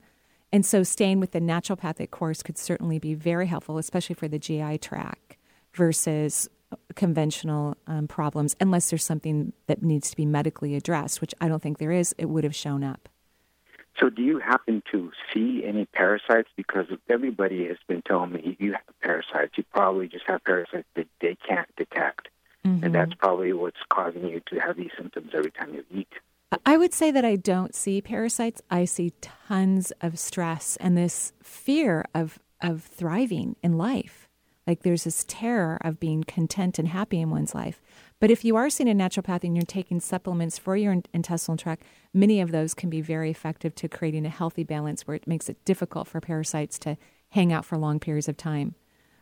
[0.51, 4.39] and so staying with the naturopathic course could certainly be very helpful, especially for the
[4.39, 5.35] GI tract
[5.73, 6.47] versus
[6.95, 11.61] conventional um, problems, unless there's something that needs to be medically addressed, which I don't
[11.61, 12.15] think there is.
[12.17, 13.09] It would have shown up.
[13.99, 16.49] So, do you happen to see any parasites?
[16.57, 21.07] Because everybody has been telling me you have parasites, you probably just have parasites that
[21.21, 22.29] they can't detect,
[22.65, 22.83] Mm-hmm.
[22.83, 26.09] and that's probably what's causing you to have these symptoms every time you eat.
[26.65, 28.59] I would say that I don't see parasites.
[28.71, 34.24] I see tons of stress and this fear of of thriving in life.
[34.67, 37.81] Like there's this terror of being content and happy in one's life.
[38.19, 41.83] But if you are seeing a naturopath and you're taking supplements for your intestinal tract,
[42.13, 45.49] many of those can be very effective to creating a healthy balance where it makes
[45.49, 46.97] it difficult for parasites to
[47.29, 48.73] hang out for long periods of time.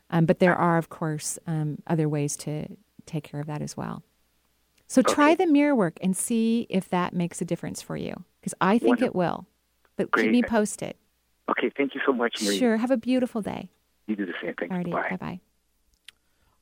[0.10, 2.68] Um, but there are, of course, um, other ways to
[3.06, 4.04] take care of that as well.
[4.88, 8.54] So try the mirror work and see if that makes a difference for you, because
[8.62, 9.48] I think it will.
[9.98, 10.32] But keep Great.
[10.32, 10.96] me posted.
[11.50, 12.58] Okay, thank you so much, Marie.
[12.58, 12.78] Sure.
[12.78, 13.70] Have a beautiful day.
[14.08, 14.70] You do the same thing.
[14.70, 14.92] Alrighty.
[14.92, 15.08] Bye.
[15.12, 15.40] Bye bye.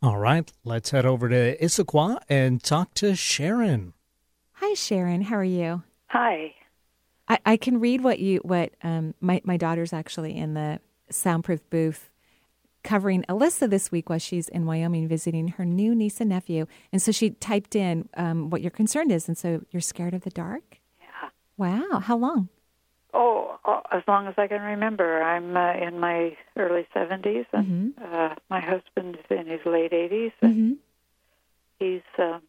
[0.03, 3.93] All right, let's head over to Issaquah and talk to Sharon.
[4.53, 5.21] Hi, Sharon.
[5.21, 5.83] How are you?
[6.07, 6.55] Hi.
[7.27, 11.61] I, I can read what you what um my my daughter's actually in the soundproof
[11.69, 12.09] booth
[12.83, 17.01] covering Alyssa this week while she's in Wyoming visiting her new niece and nephew, and
[17.01, 20.31] so she typed in um, what your concern is, and so you're scared of the
[20.31, 20.79] dark.
[20.99, 21.29] Yeah.
[21.57, 21.99] Wow.
[21.99, 22.49] How long?
[23.13, 25.21] Oh, uh, as long as I can remember.
[25.21, 30.51] I'm uh, in my early 70s, and uh, my husband's in his late 80s, and
[30.51, 30.73] Mm-hmm.
[31.79, 32.39] he's uh,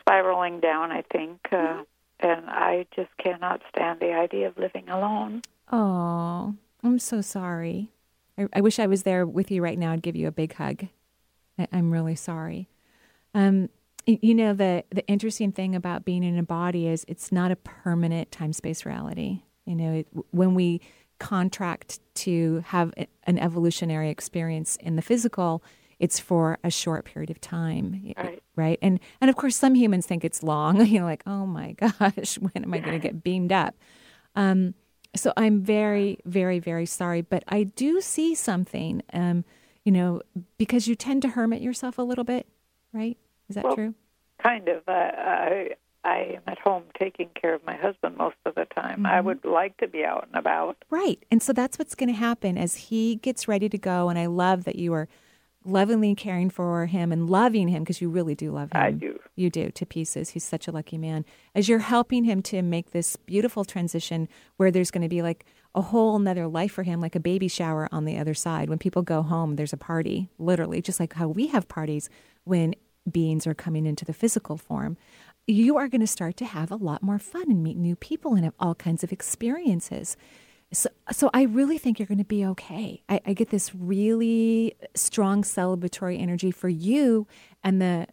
[0.00, 1.40] spiraling down, I think.
[1.50, 1.82] Uh,
[2.20, 5.42] and I just cannot stand the idea of living alone.
[5.70, 7.90] Oh, I'm so sorry.
[8.36, 9.92] I, I wish I was there with you right now.
[9.92, 10.86] I'd give you a big hug.
[11.58, 12.68] I, I'm really sorry.
[13.34, 13.68] Um,
[14.06, 17.56] you know the the interesting thing about being in a body is it's not a
[17.56, 19.42] permanent time space reality.
[19.68, 20.80] You know, it, when we
[21.18, 22.92] contract to have
[23.24, 25.62] an evolutionary experience in the physical,
[25.98, 28.42] it's for a short period of time, Right.
[28.56, 28.78] right?
[28.80, 30.80] And and of course, some humans think it's long.
[30.86, 33.74] You know, like oh my gosh, when am I going to get beamed up?
[34.34, 34.74] Um,
[35.16, 39.02] so I'm very, very, very sorry, but I do see something.
[39.12, 39.44] Um,
[39.84, 40.20] you know,
[40.58, 42.46] because you tend to hermit yourself a little bit,
[42.92, 43.16] right?
[43.48, 43.94] Is that Well, true?
[44.42, 44.82] Kind of.
[44.86, 45.68] I, I,
[46.04, 49.04] I am at home taking care of my husband most of the time.
[49.04, 49.26] I mm-hmm.
[49.26, 50.76] would like to be out and about.
[50.90, 51.22] Right.
[51.30, 54.08] And so that's what's going to happen as he gets ready to go.
[54.08, 55.08] And I love that you are
[55.64, 58.80] lovingly caring for him and loving him because you really do love him.
[58.80, 59.18] I do.
[59.36, 60.30] You do to pieces.
[60.30, 61.24] He's such a lucky man.
[61.54, 65.44] As you're helping him to make this beautiful transition where there's going to be like
[65.74, 68.68] a whole nother life for him, like a baby shower on the other side.
[68.68, 72.08] When people go home, there's a party, literally, just like how we have parties
[72.44, 72.74] when
[73.10, 74.96] beings are coming into the physical form.
[75.48, 78.34] You are going to start to have a lot more fun and meet new people
[78.34, 80.16] and have all kinds of experiences.
[80.72, 83.02] So, so I really think you're going to be okay.
[83.08, 87.26] I, I get this really strong celebratory energy for you
[87.64, 88.06] and the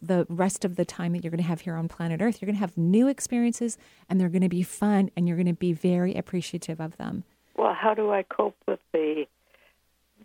[0.00, 2.40] the rest of the time that you're going to have here on planet Earth.
[2.40, 3.76] You're going to have new experiences,
[4.08, 7.24] and they're going to be fun, and you're going to be very appreciative of them.
[7.56, 9.26] Well, how do I cope with the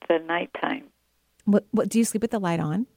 [0.08, 0.86] the nighttime?
[1.46, 2.88] What, what do you sleep with the light on?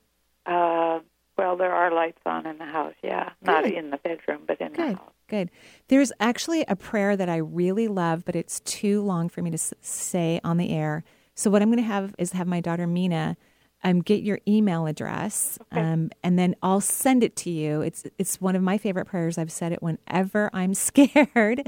[0.47, 1.01] Uh,
[1.37, 2.95] well, there are lights on in the house.
[3.03, 3.73] Yeah, not Good.
[3.75, 5.11] in the bedroom, but in the house.
[5.29, 5.51] Good.
[5.89, 9.55] There's actually a prayer that I really love, but it's too long for me to
[9.55, 11.03] s- say on the air.
[11.35, 13.37] So what I'm going to have is have my daughter Mina
[13.83, 17.83] um, get your email address, um, and then I'll send it to you.
[17.83, 19.37] It's it's one of my favorite prayers.
[19.37, 21.63] I've said it whenever I'm scared.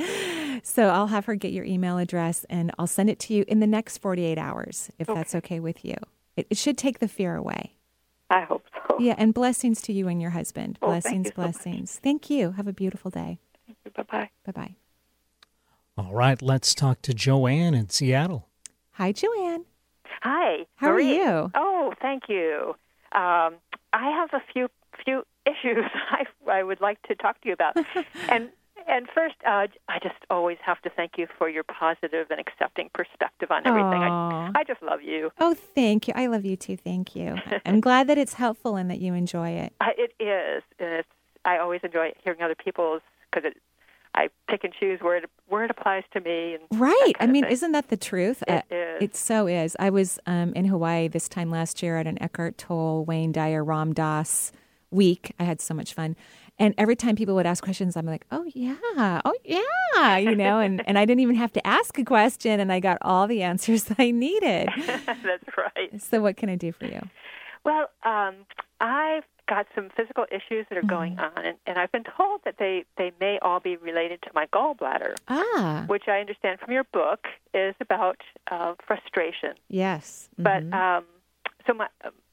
[0.63, 3.61] so I'll have her get your email address, and I'll send it to you in
[3.61, 5.97] the next 48 hours, if that's okay with you.
[6.37, 7.76] It, it should take the fear away.
[8.31, 8.97] I hope so.
[8.99, 10.79] Yeah, and blessings to you and your husband.
[10.83, 12.01] Oh, thank blessings, so blessings.
[12.03, 12.53] Thank you.
[12.53, 13.39] Have a beautiful day.
[13.95, 14.31] Bye bye.
[14.45, 14.75] Bye bye.
[15.99, 18.49] All right, let's talk to Joanne in Seattle.
[18.93, 19.65] Hi, Joanne.
[20.23, 20.67] Hi.
[20.77, 21.17] How are Marie.
[21.17, 21.51] you?
[21.55, 22.75] Oh, thank you.
[23.12, 23.55] Um,
[23.93, 24.69] I have a few
[25.05, 27.77] few issues I I would like to talk to you about,
[28.29, 28.51] and
[28.88, 32.90] and first, uh, I just always have to thank you for your positive and accepting
[32.94, 34.03] perspective on everything.
[34.03, 35.31] I, I just love you.
[35.38, 36.14] Oh, thank you.
[36.16, 36.77] I love you too.
[36.77, 37.37] Thank you.
[37.66, 39.72] I'm glad that it's helpful and that you enjoy it.
[39.81, 40.62] I, it is.
[40.79, 41.09] and It's.
[41.44, 43.57] I always enjoy hearing other people's because it.
[44.18, 46.55] I pick and choose where it where it applies to me.
[46.55, 47.12] And Right.
[47.20, 48.42] I mean, isn't that the truth?
[48.49, 49.03] It Uh, is.
[49.03, 49.77] It so is.
[49.79, 53.62] I was um, in Hawaii this time last year at an Eckhart Tolle, Wayne Dyer,
[53.62, 54.53] Ram Dass
[54.90, 55.35] week.
[55.38, 56.16] I had so much fun.
[56.59, 58.77] And every time people would ask questions, I'm like, oh, yeah,
[59.25, 62.73] oh, yeah, you know, and, and I didn't even have to ask a question, and
[62.73, 64.71] I got all the answers I needed.
[64.87, 66.01] That's right.
[66.03, 67.01] So, what can I do for you?
[67.64, 68.35] Well, um,
[68.81, 72.57] I've got some physical issues that are going on, and, and I've been told that
[72.59, 76.85] they, they may all be related to my gallbladder, Ah, which I understand from your
[76.85, 78.16] book is about
[78.51, 79.55] uh, frustration.
[79.69, 80.29] yes.
[80.38, 80.75] But Mhm.
[80.75, 81.05] um,
[81.66, 81.88] so my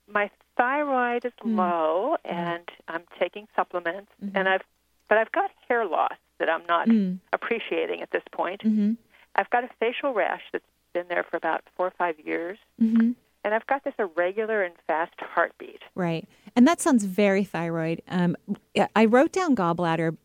[0.07, 1.57] my thyroid is Mm.
[1.57, 4.31] low, and I'm taking supplements, Mhm.
[4.35, 4.63] and I've
[5.09, 7.19] but I've got hair loss that I'm not Mm.
[7.33, 8.61] appreciating at this point.
[8.63, 8.97] Mhm.
[9.35, 13.13] I've got a facial rash that's been there for about four or five years, Mhm.
[13.43, 15.81] and I've got this irregular and fast heartbeat.
[15.93, 16.27] Right.
[16.55, 18.01] And that sounds very thyroid.
[18.07, 18.35] Um,
[18.95, 20.17] I wrote down gallbladder,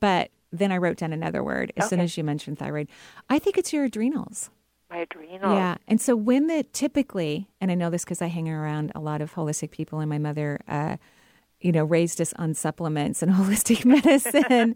[0.00, 2.88] but then I wrote down another word as soon as you mentioned thyroid.
[3.28, 4.50] I think it's your adrenals.
[4.92, 5.54] My adrenals.
[5.54, 5.76] Yeah.
[5.88, 9.22] And so when the typically, and I know this because I hang around a lot
[9.22, 10.98] of holistic people, and my mother, uh,
[11.62, 14.74] you know, raised us on supplements and holistic medicine.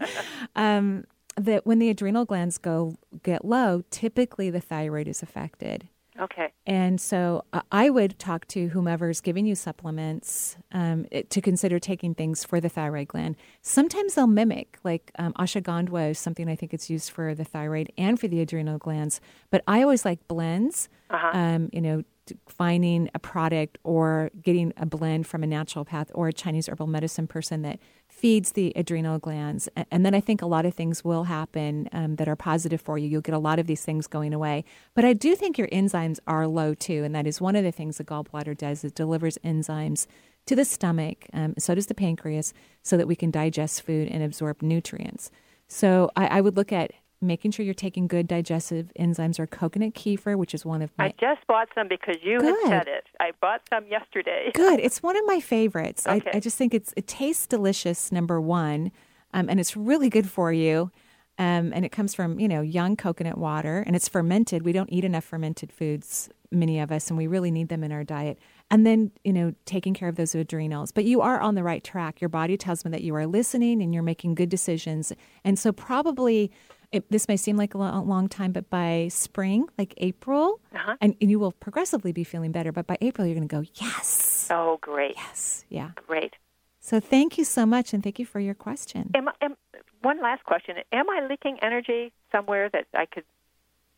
[0.57, 1.05] um,
[1.37, 5.89] that when the adrenal glands go get low, typically the thyroid is affected.
[6.21, 6.53] Okay.
[6.67, 11.79] And so uh, I would talk to whomever's giving you supplements um, it- to consider
[11.79, 13.37] taking things for the thyroid gland.
[13.63, 17.93] Sometimes they'll mimic, like um, ashwagandha is something I think it's used for the thyroid
[17.99, 19.21] and for the adrenal glands.
[19.51, 20.89] But I always like blends.
[21.11, 21.31] Uh-huh.
[21.33, 22.03] Um, you know,
[22.49, 27.29] finding a product or getting a blend from a naturopath or a Chinese herbal medicine
[27.29, 27.79] person that
[28.17, 29.69] feeds the adrenal glands.
[29.91, 32.97] And then I think a lot of things will happen um, that are positive for
[32.97, 33.07] you.
[33.07, 34.65] You'll get a lot of these things going away.
[34.95, 37.05] But I do think your enzymes are low too.
[37.05, 38.83] And that is one of the things the gallbladder does.
[38.85, 40.07] It delivers enzymes
[40.47, 41.27] to the stomach.
[41.35, 45.31] Um, so does the pancreas so that we can digest food and absorb nutrients.
[45.69, 46.93] So I, I would look at
[47.27, 51.07] making sure you're taking good digestive enzymes or coconut kefir, which is one of my
[51.07, 52.55] I just bought some because you Good.
[52.65, 53.07] had said it.
[53.21, 54.51] I bought some yesterday.
[54.55, 54.81] Good.
[54.81, 56.07] It's one of my favorites.
[56.07, 56.31] Okay.
[56.33, 58.13] I, I just think it's it tastes delicious.
[58.13, 58.93] Number one,
[59.35, 60.91] um, and it's really good for you.
[61.39, 64.63] Um, and it comes from you know young coconut water, and it's fermented.
[64.63, 67.93] We don't eat enough fermented foods, many of us, and we really need them in
[67.93, 68.39] our diet.
[68.71, 70.93] And then you know taking care of those adrenals.
[70.93, 72.21] But you are on the right track.
[72.21, 75.13] Your body tells me that you are listening and you're making good decisions.
[75.45, 76.51] And so probably.
[76.93, 80.97] It, this may seem like a lo- long time, but by spring, like April, Uh-huh.
[81.01, 82.73] and, and you will progressively be feeling better.
[82.73, 85.15] But by April, you're going to go, yes, Oh, great.
[85.17, 85.65] Yes.
[85.69, 85.91] Yeah.
[86.07, 86.35] Great.
[86.81, 89.11] So thank you so much, and thank you for your question.
[89.15, 89.57] Am, am,
[90.03, 90.77] one last question.
[90.93, 93.25] Am I leaking energy somewhere that I could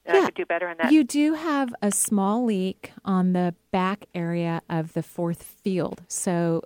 [0.06, 0.24] that I Yeah.
[0.24, 0.90] could do better on that?
[0.90, 6.00] You do have a small leak on the back area of the fourth field.
[6.08, 6.62] So,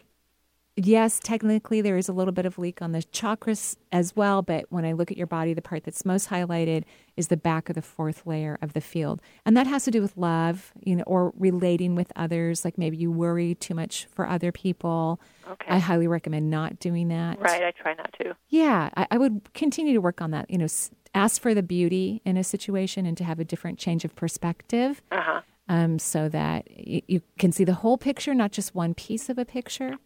[0.76, 4.42] yes, technically there is a little bit of leak on the chakras as well.
[4.42, 6.84] But when I look at your body, the part that's most highlighted
[7.16, 9.20] is the back of the fourth layer of the field.
[9.44, 12.64] And that has to do with love, you know, or relating with others.
[12.64, 15.20] Like maybe you worry too much for other people.
[15.50, 15.66] Okay.
[15.70, 17.38] I highly recommend not doing that.
[17.40, 17.62] right.
[17.62, 18.34] I try not to.
[18.48, 20.50] Yeah, I, I would continue to work on that.
[20.50, 23.78] You know, s- ask for the beauty in a situation and to have a different
[23.78, 25.40] change of perspective, Uh huh.
[25.68, 29.36] um, so that y- you can see the whole picture, not just one piece of
[29.36, 29.96] a picture.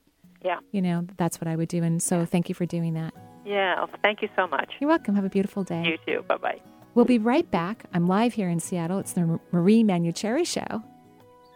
[0.46, 0.60] Yeah.
[0.70, 1.82] You know, that's what I would do.
[1.82, 3.12] And so, thank you for doing that.
[3.44, 3.74] Yeah.
[3.78, 4.74] Well, thank you so much.
[4.80, 5.16] You're welcome.
[5.16, 5.84] Have a beautiful day.
[5.84, 6.22] You too.
[6.28, 6.60] Bye bye.
[6.94, 7.84] We'll be right back.
[7.92, 8.98] I'm live here in Seattle.
[9.00, 10.82] It's the M- Marie Manuchehri Show.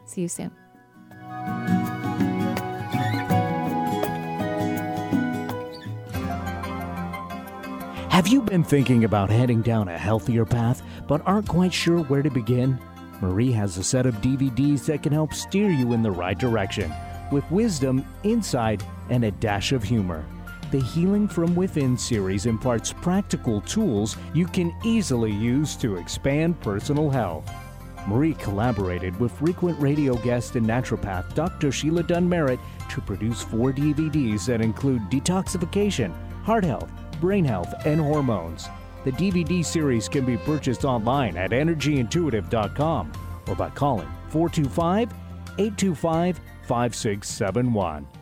[0.06, 0.50] See you soon.
[8.10, 12.22] Have you been thinking about heading down a healthier path but aren't quite sure where
[12.22, 12.78] to begin?
[13.22, 16.92] Marie has a set of DVDs that can help steer you in the right direction
[17.32, 20.24] with wisdom, insight, and a dash of humor.
[20.70, 27.10] The Healing from Within series imparts practical tools you can easily use to expand personal
[27.10, 27.50] health.
[28.06, 31.72] Marie collaborated with frequent radio guest and naturopath Dr.
[31.72, 36.14] Sheila Dunn Merritt to produce four DVDs that include detoxification,
[36.44, 38.68] heart health, brain health, and hormones.
[39.04, 43.12] The DVD series can be purchased online at energyintuitive.com
[43.48, 45.10] or by calling 425
[45.58, 46.40] 825
[46.70, 48.19] 5671.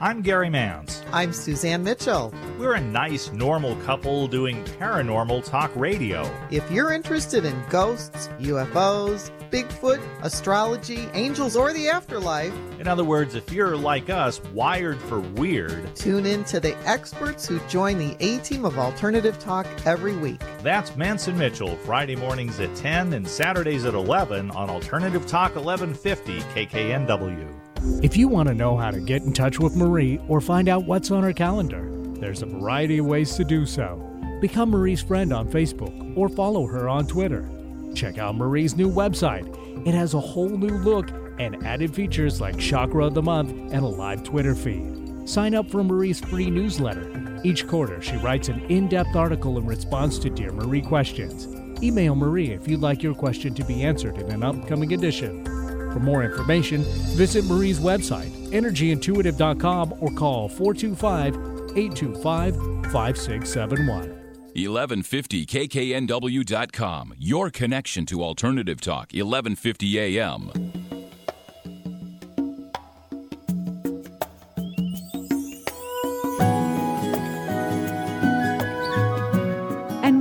[0.00, 1.04] I'm Gary Mans.
[1.12, 2.34] I'm Suzanne Mitchell.
[2.58, 6.28] We're a nice, normal couple doing paranormal talk radio.
[6.50, 13.36] If you're interested in ghosts, UFOs, Bigfoot, astrology, angels, or the afterlife, in other words,
[13.36, 18.16] if you're like us, wired for weird, tune in to the experts who join the
[18.18, 20.40] A team of Alternative Talk every week.
[20.62, 26.40] That's Manson Mitchell, Friday mornings at 10 and Saturdays at 11 on Alternative Talk 1150
[26.40, 27.63] KKNW.
[28.02, 30.84] If you want to know how to get in touch with Marie or find out
[30.84, 34.10] what's on her calendar, there's a variety of ways to do so.
[34.40, 37.48] Become Marie's friend on Facebook or follow her on Twitter.
[37.94, 39.46] Check out Marie's new website.
[39.86, 43.82] It has a whole new look and added features like Chakra of the Month and
[43.82, 45.28] a live Twitter feed.
[45.28, 47.40] Sign up for Marie's free newsletter.
[47.44, 51.48] Each quarter, she writes an in depth article in response to Dear Marie questions.
[51.82, 55.53] Email Marie if you'd like your question to be answered in an upcoming edition.
[55.94, 56.82] For more information,
[57.16, 61.36] visit Marie's website, energyintuitive.com, or call 425
[61.76, 62.56] 825
[62.90, 64.10] 5671.
[64.56, 70.83] 1150kknw.com, your connection to Alternative Talk, 1150 AM.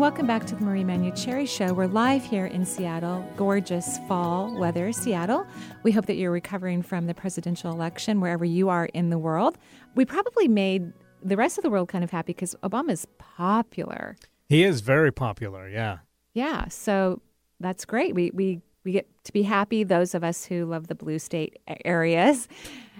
[0.03, 1.73] Welcome back to the Marie Manuchehri Show.
[1.73, 5.47] We're live here in Seattle, gorgeous fall weather, Seattle.
[5.83, 9.57] We hope that you're recovering from the presidential election wherever you are in the world.
[9.95, 10.91] We probably made
[11.23, 14.17] the rest of the world kind of happy because Obama's popular.
[14.49, 15.99] He is very popular, yeah.
[16.33, 17.21] Yeah, so
[17.61, 18.13] that's great.
[18.13, 21.59] We we we get to be happy those of us who love the blue state
[21.85, 22.49] areas.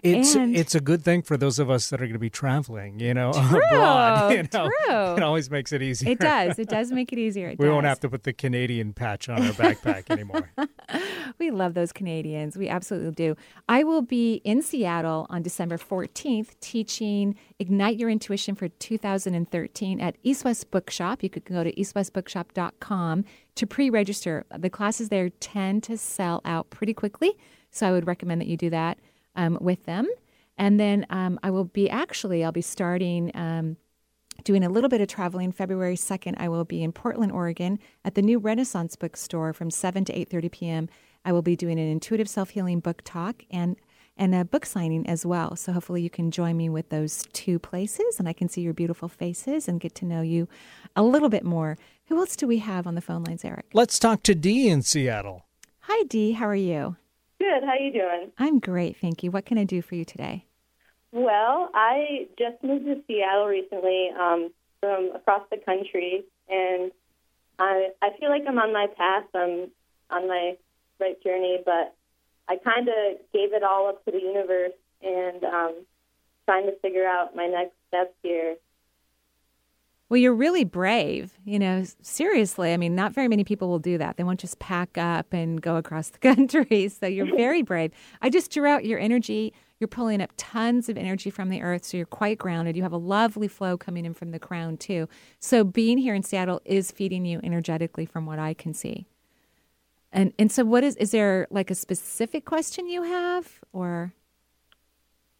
[0.03, 2.29] It's and it's a good thing for those of us that are going to be
[2.29, 4.31] traveling, you know, True, abroad.
[4.33, 5.15] You know, true.
[5.15, 6.11] it always makes it easier.
[6.11, 6.59] it does.
[6.59, 7.49] It does make it easier.
[7.49, 10.51] It we won't have to put the Canadian patch on our backpack anymore.
[11.39, 12.57] we love those Canadians.
[12.57, 13.35] We absolutely do.
[13.69, 20.17] I will be in Seattle on December 14th teaching Ignite Your Intuition for 2013 at
[20.23, 21.23] East West Bookshop.
[21.23, 23.23] You could go to eastwestbookshop.com
[23.55, 24.45] to pre register.
[24.57, 27.37] The classes there tend to sell out pretty quickly,
[27.71, 28.99] so I would recommend that you do that
[29.35, 30.07] um, with them.
[30.57, 33.31] And then um, I will be actually, I'll be starting.
[33.35, 33.77] Um,
[34.43, 38.15] doing a little bit of traveling february 2nd i will be in portland oregon at
[38.15, 40.89] the new renaissance bookstore from 7 to 8.30 p.m
[41.23, 43.77] i will be doing an intuitive self-healing book talk and
[44.17, 47.59] and a book signing as well so hopefully you can join me with those two
[47.59, 50.47] places and i can see your beautiful faces and get to know you
[50.95, 51.77] a little bit more
[52.07, 54.81] who else do we have on the phone lines eric Let's talk to Dee in
[54.81, 55.45] Seattle.
[55.81, 56.97] hi dee how are you
[57.43, 57.63] Good.
[57.65, 58.31] How you doing?
[58.39, 60.45] i'm great thank you what can i do for you today
[61.11, 66.91] Well, I just moved to Seattle recently um, from across the country, and
[67.59, 69.25] I I feel like I'm on my path.
[69.35, 69.69] I'm
[70.09, 70.57] on my
[70.99, 71.93] right journey, but
[72.47, 75.73] I kind of gave it all up to the universe and um,
[76.45, 78.55] trying to figure out my next steps here.
[80.13, 81.39] Well, you're really brave.
[81.43, 82.71] You know, seriously.
[82.71, 84.15] I mean, not very many people will do that.
[84.15, 86.87] They won't just pack up and go across the country.
[86.89, 87.93] So you're very brave.
[88.21, 89.53] I just drew out your energy.
[89.79, 91.83] You're pulling up tons of energy from the earth.
[91.83, 92.77] So you're quite grounded.
[92.77, 95.09] You have a lovely flow coming in from the crown, too.
[95.39, 99.07] So being here in Seattle is feeding you energetically from what I can see.
[100.11, 104.13] And, and so, what is, is there like a specific question you have or?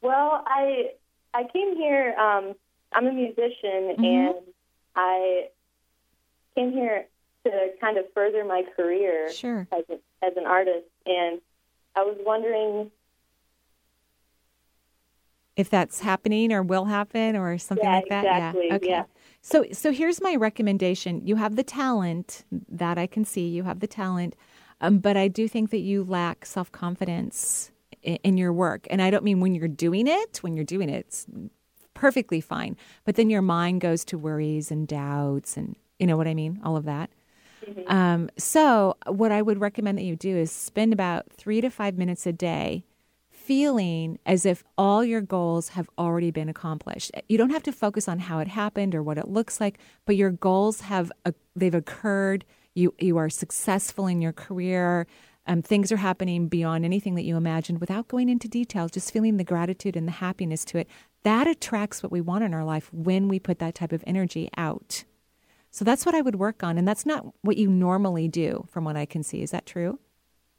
[0.01, 0.93] Well, I
[1.35, 2.15] I came here.
[2.17, 2.55] Um,
[2.91, 3.99] I'm a musician, Mhm.
[3.99, 4.35] and
[4.95, 5.47] I
[6.55, 7.07] came here
[7.45, 9.67] to kind of further my career Sure.
[9.71, 9.93] as a,
[10.25, 10.85] as an artist.
[11.05, 11.41] And
[11.95, 12.91] I was wondering,
[15.55, 18.25] if that's happening or will happen or something Yeah, like that.
[18.25, 18.75] exactly, Yeah.
[18.75, 18.89] Okay.
[18.89, 19.03] yeah.
[19.41, 21.21] So so here's my recommendation.
[21.27, 23.47] You have the talent that I can see.
[23.49, 24.35] You have the talent,
[24.81, 27.71] um, but I do think that you lack self confidence
[28.01, 28.87] in, in your work.
[28.89, 30.39] And I don't mean when you're doing it.
[30.41, 31.27] When you're doing it, it's
[31.93, 32.77] perfectly fine.
[33.05, 36.59] But then your mind goes to worries and doubts, and you know what I mean.
[36.63, 37.09] All of that.
[37.87, 41.97] Um, so, what I would recommend that you do is spend about three to five
[41.97, 42.83] minutes a day
[43.29, 47.11] feeling as if all your goals have already been accomplished.
[47.27, 50.15] You don't have to focus on how it happened or what it looks like, but
[50.15, 52.45] your goals have uh, they've occurred.
[52.73, 55.07] You you are successful in your career.
[55.45, 59.35] Um, things are happening beyond anything that you imagined without going into detail, just feeling
[59.35, 60.87] the gratitude and the happiness to it.
[61.23, 64.49] That attracts what we want in our life when we put that type of energy
[64.57, 65.03] out.
[65.71, 66.77] So that's what I would work on.
[66.77, 69.41] And that's not what you normally do, from what I can see.
[69.41, 69.99] Is that true?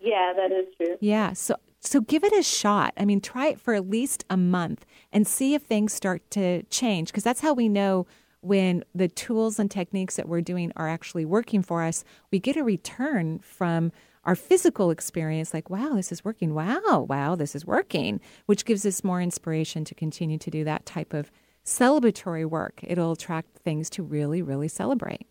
[0.00, 0.96] Yeah, that is true.
[1.00, 1.32] Yeah.
[1.34, 2.94] So so give it a shot.
[2.96, 6.62] I mean, try it for at least a month and see if things start to
[6.64, 8.06] change because that's how we know
[8.40, 12.02] when the tools and techniques that we're doing are actually working for us.
[12.30, 13.92] We get a return from
[14.24, 16.54] our physical experience like, wow, this is working.
[16.54, 20.86] Wow, wow, this is working, which gives us more inspiration to continue to do that
[20.86, 21.30] type of
[21.64, 22.80] celebratory work.
[22.82, 25.26] It'll attract things to really, really celebrate.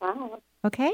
[0.00, 0.42] Wow.
[0.64, 0.92] Okay?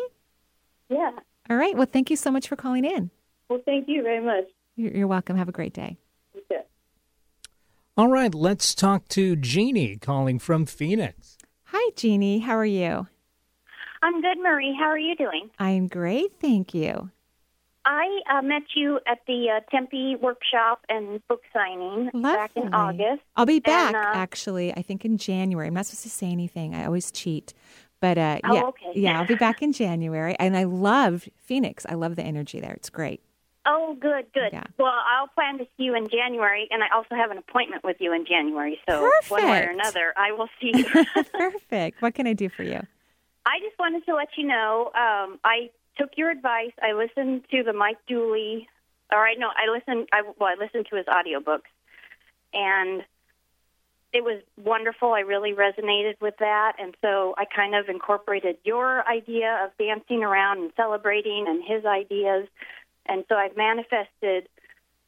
[0.89, 1.11] Yeah.
[1.49, 1.77] All right.
[1.77, 3.11] Well, thank you so much for calling in.
[3.49, 4.45] Well, thank you very much.
[4.77, 5.37] You're you're welcome.
[5.37, 5.99] Have a great day.
[6.35, 6.43] You.
[7.97, 11.37] All right, let's talk to Jeannie calling from Phoenix.
[11.65, 12.39] Hi, Jeannie.
[12.39, 13.09] How are you?
[14.03, 14.75] I'm good, Marie.
[14.79, 15.51] How are you doing?
[15.59, 16.33] I'm great.
[16.41, 17.11] Thank you.
[17.85, 23.23] I uh, met you at the uh, Tempe workshop and book signing back in August.
[23.37, 25.67] I'll be back, And, uh, actually, I think in January.
[25.67, 26.75] I'm not supposed to say anything.
[26.75, 27.55] I always cheat.
[28.01, 28.93] But uh, Oh, yeah, okay.
[28.95, 30.37] yeah, I'll be back in January.
[30.39, 31.85] And I love Phoenix.
[31.89, 32.73] I love the energy there.
[32.73, 33.23] It's great.
[33.67, 34.51] Oh, good, good.
[34.53, 34.65] Yeah.
[34.79, 37.97] Well, I'll plan to see you in January, and I also have an appointment with
[38.01, 38.81] you in January.
[38.89, 40.85] So one way or another, I will see you.
[41.33, 42.01] Perfect.
[42.01, 42.81] What can I do for you?
[43.47, 46.73] I just wanted to let you know um, I took your advice.
[46.83, 48.69] I listened to the Mike Dooley,
[49.13, 50.09] or I know I listened.
[50.13, 51.71] I well, I listened to his audiobooks,
[52.53, 53.03] and
[54.13, 55.13] it was wonderful.
[55.13, 60.23] I really resonated with that, and so I kind of incorporated your idea of dancing
[60.23, 62.47] around and celebrating, and his ideas,
[63.07, 64.49] and so I've manifested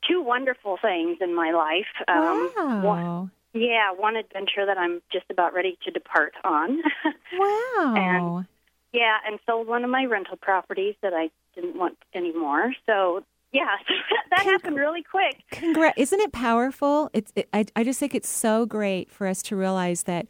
[0.08, 1.86] two wonderful things in my life.
[2.08, 2.80] Um, wow.
[2.82, 6.80] one- yeah, one adventure that I'm just about ready to depart on.
[7.38, 7.94] Wow.
[7.96, 8.46] And
[8.92, 12.74] yeah, and sold one of my rental properties that I didn't want anymore.
[12.84, 13.76] So yeah,
[14.30, 15.42] that happened really quick.
[15.50, 15.98] Congrats.
[15.98, 17.10] Isn't it powerful?
[17.12, 17.32] It's.
[17.34, 20.26] It, I, I just think it's so great for us to realize that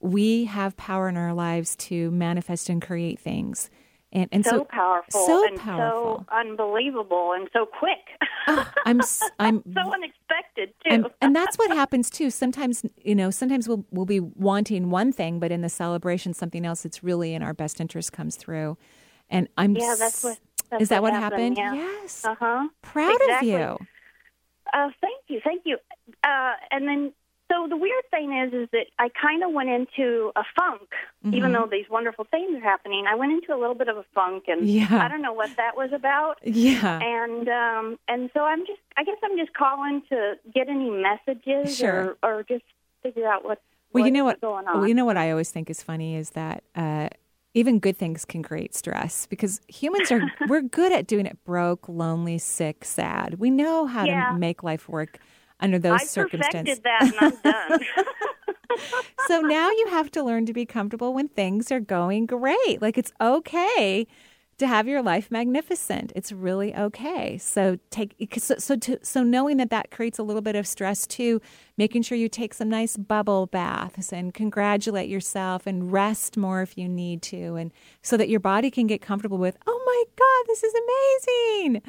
[0.00, 3.70] we have power in our lives to manifest and create things.
[4.14, 6.24] And, and so, so, powerful so and powerful.
[6.28, 7.98] so unbelievable and so quick.
[8.86, 10.90] I'm s- I'm so unexpected too.
[10.90, 12.30] and, and that's what happens too.
[12.30, 16.64] Sometimes you know, sometimes we'll we'll be wanting one thing, but in the celebration, something
[16.64, 18.78] else that's really in our best interest comes through.
[19.28, 20.38] And I'm yeah, that's what.
[20.70, 21.58] That's is that what happened?
[21.58, 21.78] happened?
[21.78, 22.00] Yeah.
[22.02, 22.24] Yes.
[22.24, 22.68] Uh huh.
[22.82, 23.54] proud exactly.
[23.54, 23.86] of you.
[24.72, 25.76] Uh, thank you, thank you.
[26.24, 27.12] Uh, and then,
[27.50, 30.88] so the weird thing is, is that I kind of went into a funk,
[31.32, 31.54] even Mhm.
[31.54, 33.06] though these wonderful things are happening.
[33.06, 35.04] I went into a little bit of a funk, and Yeah.
[35.04, 36.38] I don't know what that was about.
[36.42, 36.98] Yeah.
[37.02, 41.76] And um, and so I'm just, I guess I'm just calling to get any messages
[41.76, 42.16] Sure.
[42.22, 42.64] or or just
[43.02, 43.60] figure out what.
[43.92, 44.40] Well, you know what?
[44.40, 44.78] going on.
[44.80, 47.10] Well, you know what I always think is funny is that uh,
[47.52, 51.88] even good things can create stress because humans are we're good at doing it broke,
[51.88, 53.34] lonely, sick, sad.
[53.38, 54.30] We know how Yeah.
[54.30, 55.18] to make life work
[55.60, 56.80] under those I circumstances.
[56.80, 57.80] perfected that, and I'm done.
[59.28, 62.80] so now you have to learn to be comfortable when things are going great.
[62.80, 64.06] Like it's okay
[64.58, 66.12] to have your life magnificent.
[66.14, 67.38] It's really okay.
[67.38, 71.06] So take so so, to, so knowing that that creates a little bit of stress
[71.06, 71.40] too,
[71.76, 76.78] making sure you take some nice bubble baths and congratulate yourself and rest more if
[76.78, 80.46] you need to and so that your body can get comfortable with, "Oh my god,
[80.48, 81.82] this is amazing."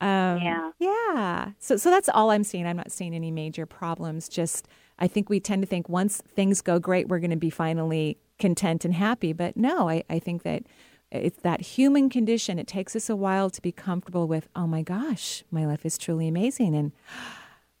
[0.00, 0.70] Um, Yeah.
[0.78, 1.50] Yeah.
[1.58, 2.66] So so that's all I'm seeing.
[2.66, 4.28] I'm not seeing any major problems.
[4.28, 4.66] Just
[4.98, 8.18] I think we tend to think once things go great, we're going to be finally
[8.38, 9.32] content and happy.
[9.32, 10.62] But no, I, I think that
[11.10, 12.58] it's that human condition.
[12.58, 15.96] It takes us a while to be comfortable with, oh my gosh, my life is
[15.96, 16.74] truly amazing.
[16.74, 16.92] And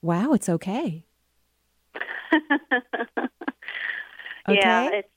[0.02, 1.04] wow, it's okay.
[4.50, 5.08] Yeah, it's.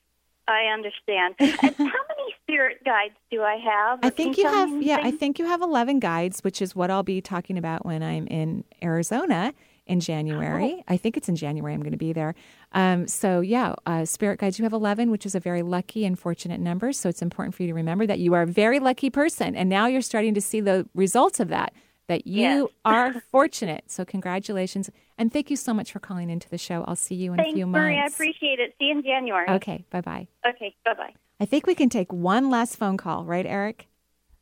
[0.48, 1.36] I understand.
[1.40, 4.00] and how many spirit guides do I have?
[4.04, 7.04] I think you have, yeah, I think you have 11 guides, which is what I'll
[7.04, 9.54] be talking about when I'm in Arizona
[9.86, 10.76] in January.
[10.78, 10.84] Oh.
[10.88, 12.36] I think it's in January I'm going to be there.
[12.72, 16.18] Um, so, yeah, uh, spirit guides, you have 11, which is a very lucky and
[16.18, 16.94] fortunate number.
[16.94, 19.56] So, it's important for you to remember that you are a very lucky person.
[19.56, 21.74] And now you're starting to see the results of that,
[22.08, 22.68] that you Yes.
[22.86, 23.86] are fortunate.
[23.88, 24.90] So, congratulations.
[25.18, 26.84] And thank you so much for calling into the show.
[26.88, 27.84] I'll see you in Thanks, a few months.
[27.84, 28.00] Marie.
[28.00, 28.74] I appreciate it.
[28.80, 29.48] See you in January.
[29.50, 30.28] Okay, bye bye.
[30.48, 30.76] Okay.
[30.86, 31.14] Bye bye.
[31.40, 33.88] I think we can take one last phone call, right, Eric?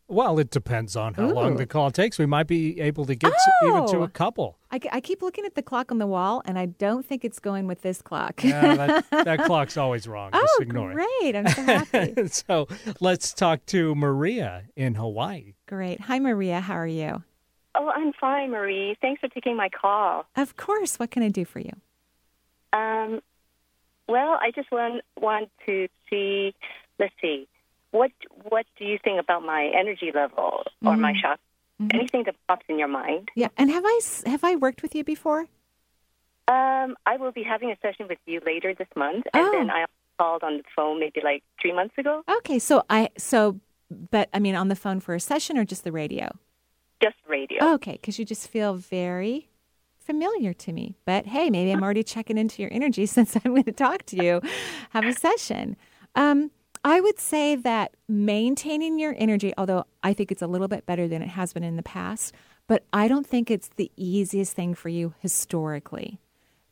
[0.10, 2.18] Well, it depends on how long the call takes.
[2.18, 4.04] We might be able to get to, even to Oh.
[4.04, 4.58] a couple.
[4.72, 7.38] I, I keep looking at the clock on the wall, and I don't think it's
[7.40, 8.44] going with this clock.
[8.44, 10.32] Yeah, that, that clock's always wrong.
[10.32, 11.36] Just oh, ignore great!
[11.36, 12.28] I'm so happy.
[12.28, 12.68] so
[13.00, 15.54] let's talk to Maria in Hawaii.
[15.68, 16.02] great.
[16.02, 16.60] Hi, Maria.
[16.60, 17.24] How are you?
[17.76, 18.98] Oh, I'm fine, Marie.
[19.02, 20.26] Thanks for taking my call.
[20.36, 20.98] Of course.
[20.98, 21.72] What can I do for you?
[22.74, 23.22] Um,
[24.08, 26.56] well, I just want want to see.
[26.98, 27.48] Let's see.
[27.92, 28.12] What
[28.50, 31.22] what do you think about my energy level or my Mhm.
[31.22, 31.40] shock?
[31.82, 31.94] Mhm.
[31.96, 33.30] Anything that pops in your mind?
[33.36, 33.50] Yeah.
[33.58, 35.48] And have I have I worked with you before?
[36.48, 39.52] Um, I will be having a session with you later this month, and Oh.
[39.52, 39.86] then I
[40.18, 42.24] called on the phone maybe like three months ago.
[42.28, 43.60] Okay, so I so,
[43.90, 46.28] but I mean, on the phone for a session or just the radio?
[47.02, 47.74] Just radio.
[47.76, 49.48] Okay, because you just feel very
[50.00, 50.96] familiar to me.
[51.06, 54.16] But hey, maybe I'm already checking into your energy since I'm going to talk to
[54.24, 54.42] you.
[54.90, 55.78] Have a session.
[56.16, 56.52] Um,
[56.84, 61.08] I would say that maintaining your energy, although I think it's a little bit better
[61.08, 62.34] than it has been in the past,
[62.68, 66.20] but I don't think it's the easiest thing for you historically.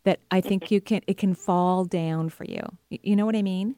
[0.03, 0.73] That I think mm-hmm.
[0.75, 2.61] you can it can fall down for you.
[2.89, 3.75] You know what I mean?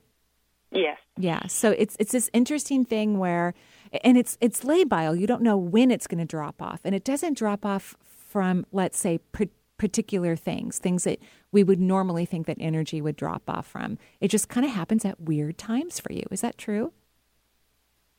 [0.71, 0.99] Yes.
[1.17, 1.47] Yeah.
[1.47, 3.55] So it's it's this interesting thing where,
[4.03, 5.19] and it's it's labile.
[5.19, 8.65] You don't know when it's going to drop off, and it doesn't drop off from
[8.71, 9.47] let's say par-
[9.79, 11.17] particular things, things that
[11.51, 13.97] we would normally think that energy would drop off from.
[14.21, 16.23] It just kind of happens at weird times for you.
[16.29, 16.93] Is that true?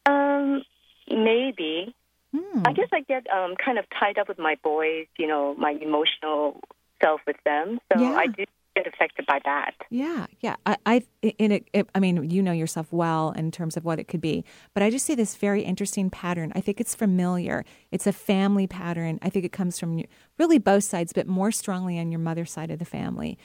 [0.07, 0.63] Um,
[1.09, 1.95] maybe.
[2.35, 2.63] Hmm.
[2.65, 5.73] I guess I get um kind of tied up with my boys, you know, my
[5.81, 6.61] emotional
[7.03, 7.79] self with them.
[7.93, 8.15] So Yeah.
[8.15, 8.45] I do
[8.75, 9.75] get affected by that.
[9.91, 10.57] Yeah, yeah.
[10.67, 11.89] I, I in it, it.
[11.95, 14.45] I mean, you know yourself well in terms of what it could be,
[14.75, 16.53] but I just see this very interesting pattern.
[16.55, 17.65] I think it's familiar.
[17.91, 19.19] It's a family pattern.
[19.23, 20.03] I think it comes from
[20.39, 23.39] really both sides, but more strongly on your mother's side of the family,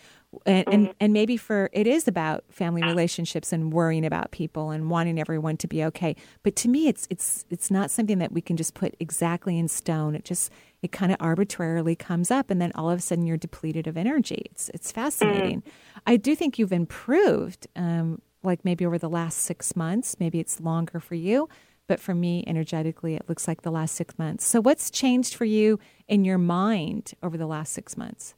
[0.45, 4.89] and and, and maybe for it is about family relationships and worrying about people and
[4.89, 6.15] wanting everyone to be okay.
[6.43, 9.67] But to me, it's it's it's not something that we can just put exactly in
[9.67, 10.15] stone.
[10.15, 13.37] It just it kind of arbitrarily comes up, and then all of a sudden you're
[13.37, 14.43] depleted of energy.
[14.51, 15.63] It's it's fascinating.
[16.05, 20.17] I do think you've improved, um, like maybe over the last six months.
[20.19, 21.49] Maybe it's longer for you,
[21.87, 24.45] but for me, energetically, it looks like the last six months.
[24.45, 28.35] So, what's changed for you in your mind over the last six months?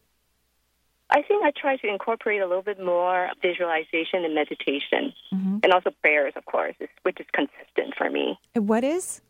[1.10, 5.64] I think I try to incorporate a little bit more visualization and meditation, Mhm.
[5.64, 8.38] and also prayers, of course, which is consistent for me.
[8.56, 9.22] And What is?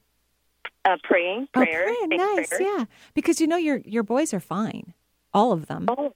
[0.85, 2.61] Uh, praying, Oh, prayers, praying, saying nice, prayers.
[2.79, 2.85] yeah.
[3.13, 4.93] Because you know your your boys are fine,
[5.33, 5.85] all of them.
[5.89, 6.13] Oh,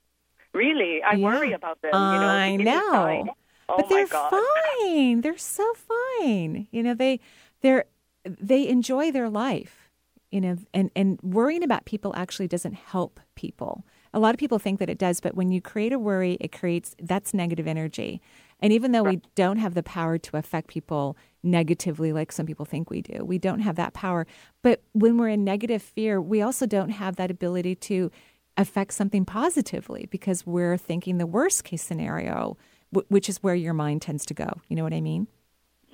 [0.53, 1.03] really?
[1.03, 1.91] I worry about them.
[1.93, 3.35] You know, I know.
[3.69, 5.21] Oh but they're fine.
[5.21, 6.67] They're so fine.
[6.71, 7.19] You know, they
[7.61, 7.85] they're
[8.25, 9.89] they enjoy their life.
[10.31, 13.83] You know, and and worrying about people actually doesn't help people.
[14.13, 16.51] A lot of people think that it does, but when you create a worry, it
[16.51, 18.21] creates that's negative energy.
[18.59, 22.65] And even though we don't have the power to affect people negatively like some people
[22.65, 24.27] think we do, we don't have that power.
[24.61, 28.11] But when we're in negative fear, we also don't have that ability to
[28.57, 32.57] affect something positively because we're thinking the worst case scenario,
[32.93, 34.61] wh- which is where your mind tends to go.
[34.67, 35.27] You know what I mean?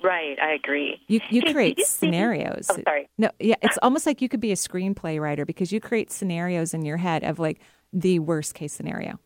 [0.02, 1.00] Right, I agree.
[1.08, 2.66] You you create you scenarios.
[2.70, 3.08] Oh, sorry.
[3.18, 6.72] No, yeah, it's almost like you could be a screenplay writer because you create scenarios
[6.72, 7.60] in your head of like
[7.92, 9.18] the worst case scenario.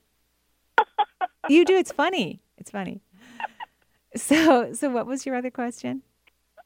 [1.49, 1.77] you do.
[1.77, 2.41] It's funny.
[2.59, 3.01] It's funny.
[4.17, 6.03] So so what was your other question?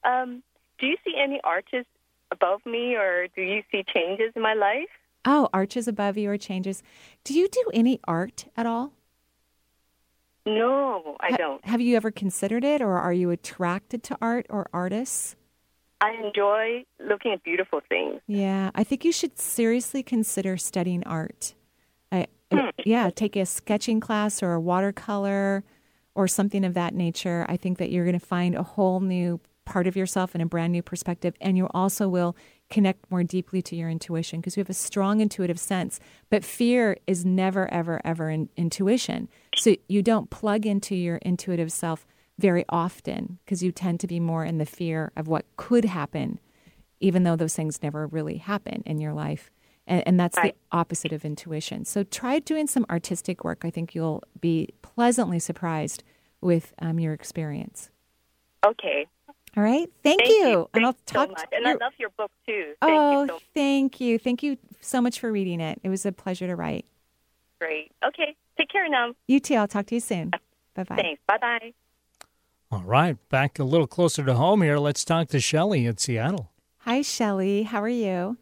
[0.04, 0.42] Um,
[0.78, 1.86] do you see any arches
[2.32, 4.88] above me, or do you see changes in my life?
[5.24, 6.82] Oh, arches above you or changes.
[7.24, 8.92] Do you do any art at all?
[10.44, 11.64] No, I Ha- don't.
[11.64, 15.34] Have you ever considered it or are you attracted to art or artists?
[16.00, 18.20] I enjoy looking at beautiful things.
[18.28, 21.54] Yeah, I think you should seriously consider studying art.
[22.84, 25.64] Yeah, take a sketching class or a watercolor
[26.14, 27.44] or something of that nature.
[27.48, 30.46] I think that you're going to find a whole new part of yourself and a
[30.46, 31.34] brand new perspective.
[31.40, 32.36] And you also will
[32.70, 35.98] connect more deeply to your intuition because you have a strong intuitive sense.
[36.30, 39.28] But fear is never, ever, ever in, intuition.
[39.54, 42.06] So you don't plug into your intuitive self
[42.38, 46.38] very often because you tend to be more in the fear of what could happen
[47.00, 49.50] even though those things never really happen in your life.
[49.86, 50.54] And, and that's Right.
[50.70, 51.84] the opposite of intuition.
[51.84, 53.64] So try doing some artistic work.
[53.64, 56.02] I think you'll be pleasantly surprised
[56.40, 57.90] with um, your experience.
[58.64, 59.06] Okay.
[59.56, 59.88] All right.
[60.02, 60.48] Thank, Thank you.
[60.48, 60.70] you.
[60.74, 61.30] And I'll so talk.
[61.30, 61.38] much.
[61.50, 62.74] to And I love your book too.
[62.82, 64.18] Thank oh, you so thank you.
[64.18, 65.80] Thank you so much for reading it.
[65.82, 66.84] It was a pleasure to write.
[67.60, 67.92] great.
[68.04, 68.34] Okay.
[68.58, 69.12] Take care now.
[69.28, 69.54] You too.
[69.54, 70.30] I'll talk to you soon.
[70.74, 70.96] Bye bye.
[70.96, 71.22] Thanks.
[71.26, 71.72] Bye bye.
[72.72, 74.78] All right, back a little closer to home here.
[74.78, 76.50] Let's talk to Shelley in Seattle.
[76.78, 77.62] Hi, Shelley.
[77.62, 78.38] How are you?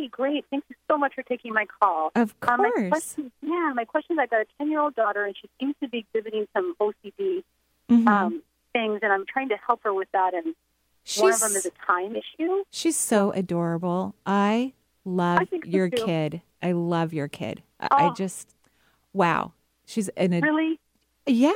[0.00, 0.44] Hi, great.
[0.50, 2.10] Thank you so much for taking my call.
[2.14, 2.88] Of Um, my course.
[2.88, 5.74] question, yeah, my question is I've got a 10 year old daughter, and she seems
[5.82, 7.42] to be exhibiting some OCD
[7.90, 8.06] Mhm.
[8.08, 8.42] um,
[8.72, 10.32] things, and I'm trying to help her with that.
[10.32, 10.54] And
[11.18, 12.64] one of them is a time issue.
[12.70, 14.14] She's so adorable.
[14.24, 14.72] I
[15.04, 16.04] love think so, your too.
[16.06, 16.42] kid.
[16.62, 17.62] I love your kid.
[17.78, 18.14] I, I Oh.
[18.14, 18.54] just,
[19.12, 19.52] wow.
[19.86, 20.78] She's an ad- Really?
[21.26, 21.52] Yeah.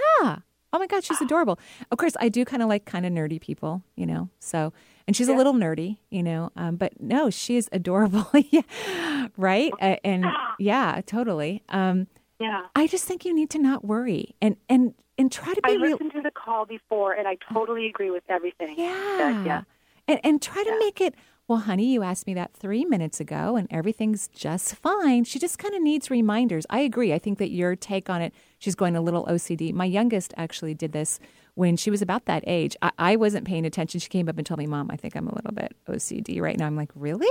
[0.72, 1.58] Oh my God, she's adorable.
[1.90, 4.28] Of course, I do kind of like kind of nerdy people, you know.
[4.40, 4.72] So,
[5.06, 6.50] and she's a little nerdy, you know.
[6.56, 8.26] Um, but no, she is adorable.
[8.50, 9.72] yeah, right.
[9.80, 10.24] Uh, and
[10.58, 11.62] yeah, totally.
[11.68, 12.06] Um,
[12.40, 12.62] Yeah.
[12.74, 15.70] I just think you need to not worry and and and try to be.
[15.72, 15.92] I be real.
[15.92, 18.74] listened to the call before, and I totally agree with everything.
[18.78, 18.92] Yeah.
[19.18, 19.62] That, yeah.
[20.08, 21.14] And, and try to make it
[21.48, 25.24] Well, honey, you asked me that three minutes ago and everything's just fine.
[25.24, 26.64] She just kind of needs reminders.
[26.70, 27.12] I agree.
[27.12, 29.72] I think that your take on it, she's going a little OCD.
[29.72, 31.20] My youngest actually did this
[31.54, 32.76] when she was about that age.
[32.82, 34.00] I, I wasn't paying attention.
[34.00, 36.58] She came up and told me, Mom, I think I'm a little bit OCD right
[36.58, 36.66] now.
[36.66, 37.26] I'm like, Really?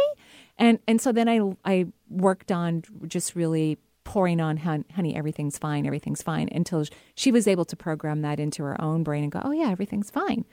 [0.57, 5.85] And and so then I I worked on just really pouring on honey everything's fine
[5.85, 6.83] everything's fine until
[7.15, 10.11] she was able to program that into her own brain and go oh yeah everything's
[10.11, 10.43] fine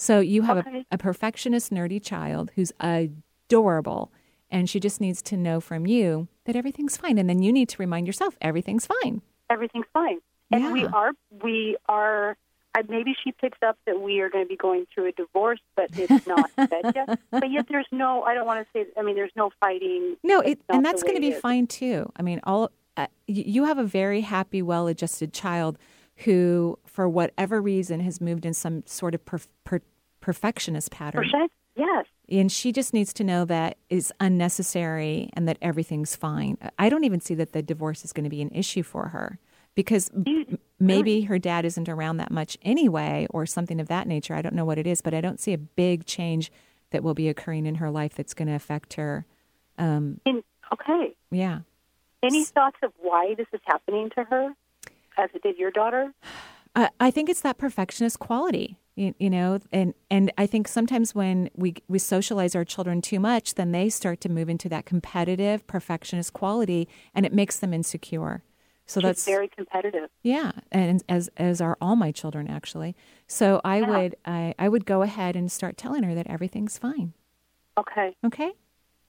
[0.00, 0.86] so you have okay.
[0.92, 4.12] a, a perfectionist, nerdy child who's adorable,
[4.48, 7.68] and she just needs to know from you that everything's fine, and then you need
[7.70, 9.22] to remind yourself everything's fine.
[9.50, 10.20] Everything's fine,
[10.52, 10.72] and yeah.
[10.72, 11.12] we are
[11.42, 12.36] we are.
[12.88, 15.90] Maybe she picks up that we are going to be going through a divorce, but
[15.92, 17.18] it's not said yet.
[17.30, 18.22] But yet, there's no.
[18.22, 18.90] I don't want to say.
[18.96, 20.16] I mean, there's no fighting.
[20.22, 22.10] No, it, and that's going to be fine too.
[22.16, 25.78] I mean, all uh, you have a very happy, well-adjusted child
[26.24, 29.80] who, for whatever reason, has moved in some sort of per, per,
[30.20, 31.22] perfectionist pattern.
[31.30, 31.54] Perfect.
[31.76, 32.06] Yes.
[32.28, 36.58] And she just needs to know that is unnecessary and that everything's fine.
[36.78, 39.38] I don't even see that the divorce is going to be an issue for her
[39.76, 40.10] because
[40.80, 44.34] maybe her dad isn't around that much anyway or something of that nature.
[44.34, 46.52] I don't know what it is, but I don't see a big change
[46.90, 49.26] that will be occurring in her life that's going to affect her.
[49.76, 51.14] Um, in, okay.
[51.30, 51.60] Yeah.
[52.22, 54.54] Any thoughts of why this is happening to her?
[55.18, 56.14] as it did your daughter?
[56.74, 61.14] Uh, I think it's that perfectionist quality, you, you, know, and and I think sometimes
[61.14, 64.86] when we we socialize our children too much, then they start to move into that
[64.86, 68.42] competitive perfectionist quality, and it makes them insecure.
[68.88, 70.08] So She's that's very competitive.
[70.22, 72.96] Yeah, and as as are all my children actually.
[73.26, 73.86] So I yeah.
[73.90, 77.12] would I I would go ahead and start telling her that everything's fine.
[77.76, 78.16] Okay.
[78.24, 78.52] Okay.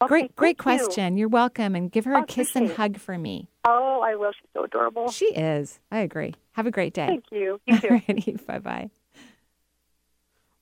[0.01, 1.17] Okay, great, great question.
[1.17, 1.25] You.
[1.25, 3.49] are welcome, and give her a kiss and hug for me.
[3.65, 4.31] Oh, I will.
[4.31, 5.11] She's so adorable.
[5.11, 5.81] She is.
[5.91, 6.35] I agree.
[6.53, 7.07] Have a great day.
[7.07, 7.59] Thank you.
[7.67, 8.37] You too.
[8.47, 8.89] bye bye.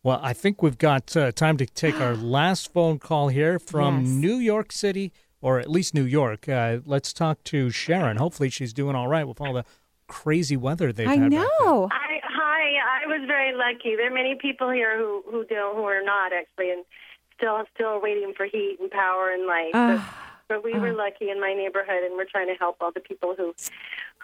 [0.02, 4.06] Well, I think we've got uh, time to take our last phone call here from
[4.06, 4.10] Yes.
[4.10, 5.12] New York City,
[5.48, 6.50] or at least New York.
[6.50, 8.18] Uh, let's talk to Sharon.
[8.18, 9.64] Hopefully, she's doing all right with all the
[10.08, 11.32] crazy weather they've I had.
[11.32, 11.88] back know.
[11.90, 13.96] I, hi, I was very lucky.
[13.96, 16.84] There are many people here who who don't who are not actually, and
[17.38, 19.72] still still waiting for heat and power and light.
[19.72, 20.02] but,
[20.48, 20.98] but we were uh-huh.
[20.98, 23.54] lucky in my neighborhood, and we're trying to help all the people who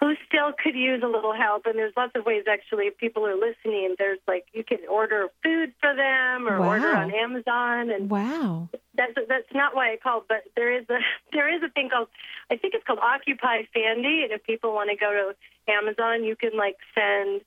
[0.00, 1.66] who still could use a little help.
[1.66, 2.86] And there's lots of ways actually.
[2.86, 7.12] If people are listening, there's like you can order food for them or order on
[7.14, 8.68] Amazon and Wow.
[8.94, 10.98] that's that's not why I called, but there is a
[11.32, 12.08] there is a thing called
[12.50, 16.36] I think it's called Occupy Sandy, and if people want to go to Amazon, you
[16.36, 17.42] can like send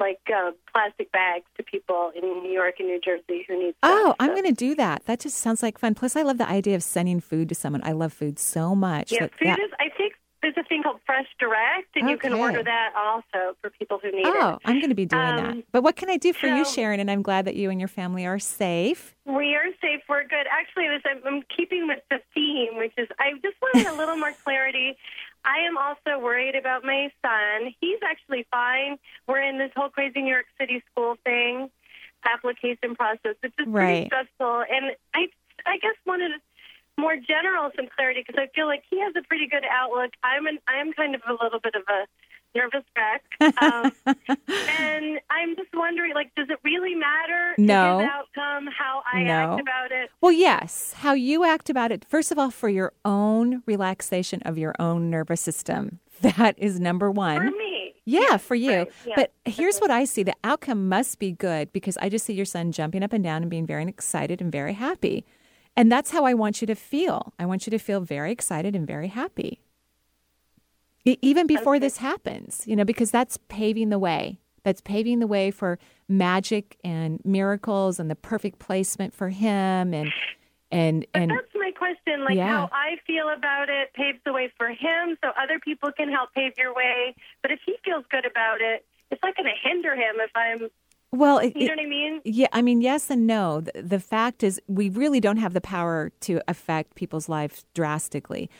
[0.00, 3.74] like uh, plastic bags to people in New York and New Jersey who need.
[3.82, 5.06] Oh, I'm going to do that.
[5.06, 5.94] That just sounds like fun.
[5.94, 7.82] Plus, I love the idea of sending food to someone.
[7.84, 9.12] I love food so much.
[9.12, 9.70] Yeah, that- food that- is.
[9.78, 10.14] I think
[10.44, 14.12] there's a thing called Fresh Direct, and you can order that also for people who
[14.12, 14.42] need oh, it.
[14.42, 15.44] Oh, I'm going to be doing that.
[15.46, 17.00] Um, But what can I do for you, Sharon?
[17.00, 19.16] And I'm glad that you and your family are safe.
[19.24, 20.02] We are safe.
[20.06, 20.46] We're good.
[20.50, 24.18] Actually, this I'm, I'm keeping with the theme, which is I just wanted a little
[24.18, 24.98] more clarity.
[25.44, 27.74] I am also worried about my son.
[27.80, 28.98] He's actually fine.
[29.26, 31.70] We're in this whole crazy New York City school thing,
[32.24, 34.08] application process, which is Right.
[34.10, 34.64] pretty stressful.
[34.70, 35.28] And I,
[35.66, 36.32] I guess wanted
[36.96, 40.12] more general some clarity because I feel like he has a pretty good outlook.
[40.22, 42.06] I'm an, I'm kind of a little bit of a
[42.54, 43.22] nervous wreck.
[43.60, 43.92] Um,
[44.46, 48.00] and I'm just wondering, like, does it really matter No.
[48.00, 49.30] outcome, how I No.
[49.32, 50.10] act about it?
[50.20, 50.94] Well, yes.
[50.98, 55.10] How you act about it, first of all, for your own relaxation of your own
[55.10, 56.00] nervous system.
[56.22, 57.36] That is number one.
[57.38, 57.94] For me.
[58.06, 58.70] Yeah, for you.
[58.70, 59.14] right, yeah.
[59.16, 62.44] But here's what I see the outcome must be good because I just see your
[62.46, 65.24] son jumping up and down and being very excited and very happy.
[65.76, 67.32] And that's how I want you to feel.
[67.38, 69.58] I want you to feel very excited and very happy.
[71.04, 74.38] Even before this happens, you know, because that's paving the way.
[74.62, 75.78] That's paving the way for
[76.08, 80.12] magic and miracles and the perfect placement for him and
[80.70, 82.24] and But and that's my question.
[82.24, 82.48] Like Yeah.
[82.48, 86.32] how I feel about it paves the way for him, so other people can help
[86.34, 87.14] pave your way.
[87.42, 90.68] But if he feels good about it, it's not going to hinder him if I'm.
[91.12, 92.20] Well, it, You know what I mean?
[92.24, 93.60] Yeah, I mean, yes and no.
[93.60, 98.50] The, the fact is, we really don't have the power to affect people's lives drastically.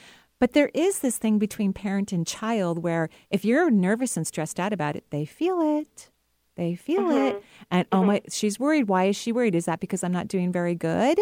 [0.45, 4.61] But there is this thing between parent and child where if you're nervous and stressed
[4.61, 6.11] out about it, they feel it.
[6.55, 7.37] They feel mm-hmm.
[7.37, 7.43] it.
[7.71, 8.07] And oh mm-hmm.
[8.09, 8.87] my, she's worried.
[8.87, 9.55] Why is she worried?
[9.55, 11.19] Is that because I'm not doing very good?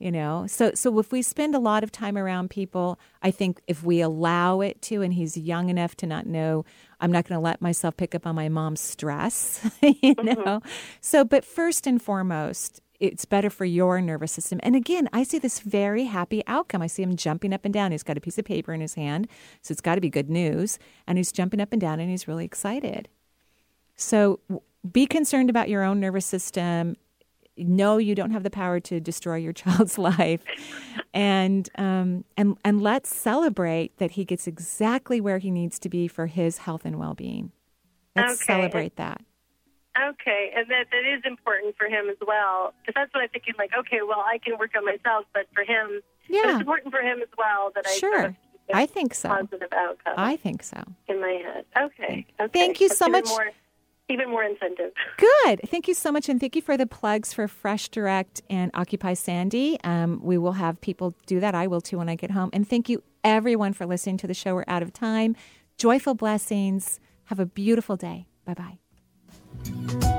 [0.00, 3.60] You know, so so if we spend a lot of time around people, I think
[3.68, 6.64] if we allow it to, and he's young enough to not know,
[7.00, 9.60] I'm not going to let myself pick up on my mom's stress.
[9.80, 10.42] You mm-hmm.
[10.42, 10.60] know,
[11.00, 14.60] so but first and foremost, it's better for your nervous system.
[14.62, 16.82] And again, I see this very happy outcome.
[16.82, 17.92] I see him jumping up and down.
[17.92, 19.26] He's got a piece of paper in his hand,
[19.62, 20.78] so it's got to be good news.
[21.06, 23.08] And he's jumping up and down, and he's really excited.
[23.96, 24.40] So
[24.90, 26.96] be concerned about your own nervous system
[27.56, 30.42] know you don't have the power to destroy your child's life,
[31.12, 36.08] and um, and and let's celebrate that he gets exactly where he needs to be
[36.08, 37.52] for his health and well being.
[38.16, 38.44] Let's Okay.
[38.44, 39.20] celebrate that.
[39.98, 42.72] Okay, and that that is important for him as well.
[42.80, 43.54] Because that's what I'm thinking.
[43.58, 46.52] Like, okay, well, I can work on myself, but for him, Yeah.
[46.52, 49.14] it's important for him as well that I sort Sure, of keep a I think
[49.14, 49.28] so.
[49.30, 50.82] positive outcome I think so.
[51.08, 51.64] in my head.
[51.76, 52.48] Okay, okay.
[52.52, 53.26] Thank you That's so much.
[53.26, 53.50] More,
[54.08, 54.92] even more incentive.
[55.16, 55.60] Good.
[55.66, 56.28] Thank you so much.
[56.28, 59.78] And thank you for the plugs for Fresh Direct and Occupy Sandy.
[59.84, 61.54] Um, we will have people do that.
[61.54, 62.50] I will too when I get home.
[62.52, 64.54] And thank you, everyone, for listening to the show.
[64.54, 65.34] We're out of time.
[65.78, 67.00] Joyful blessings.
[67.24, 68.26] Have a beautiful day.
[68.44, 68.78] Bye bye.
[69.64, 70.09] Bye.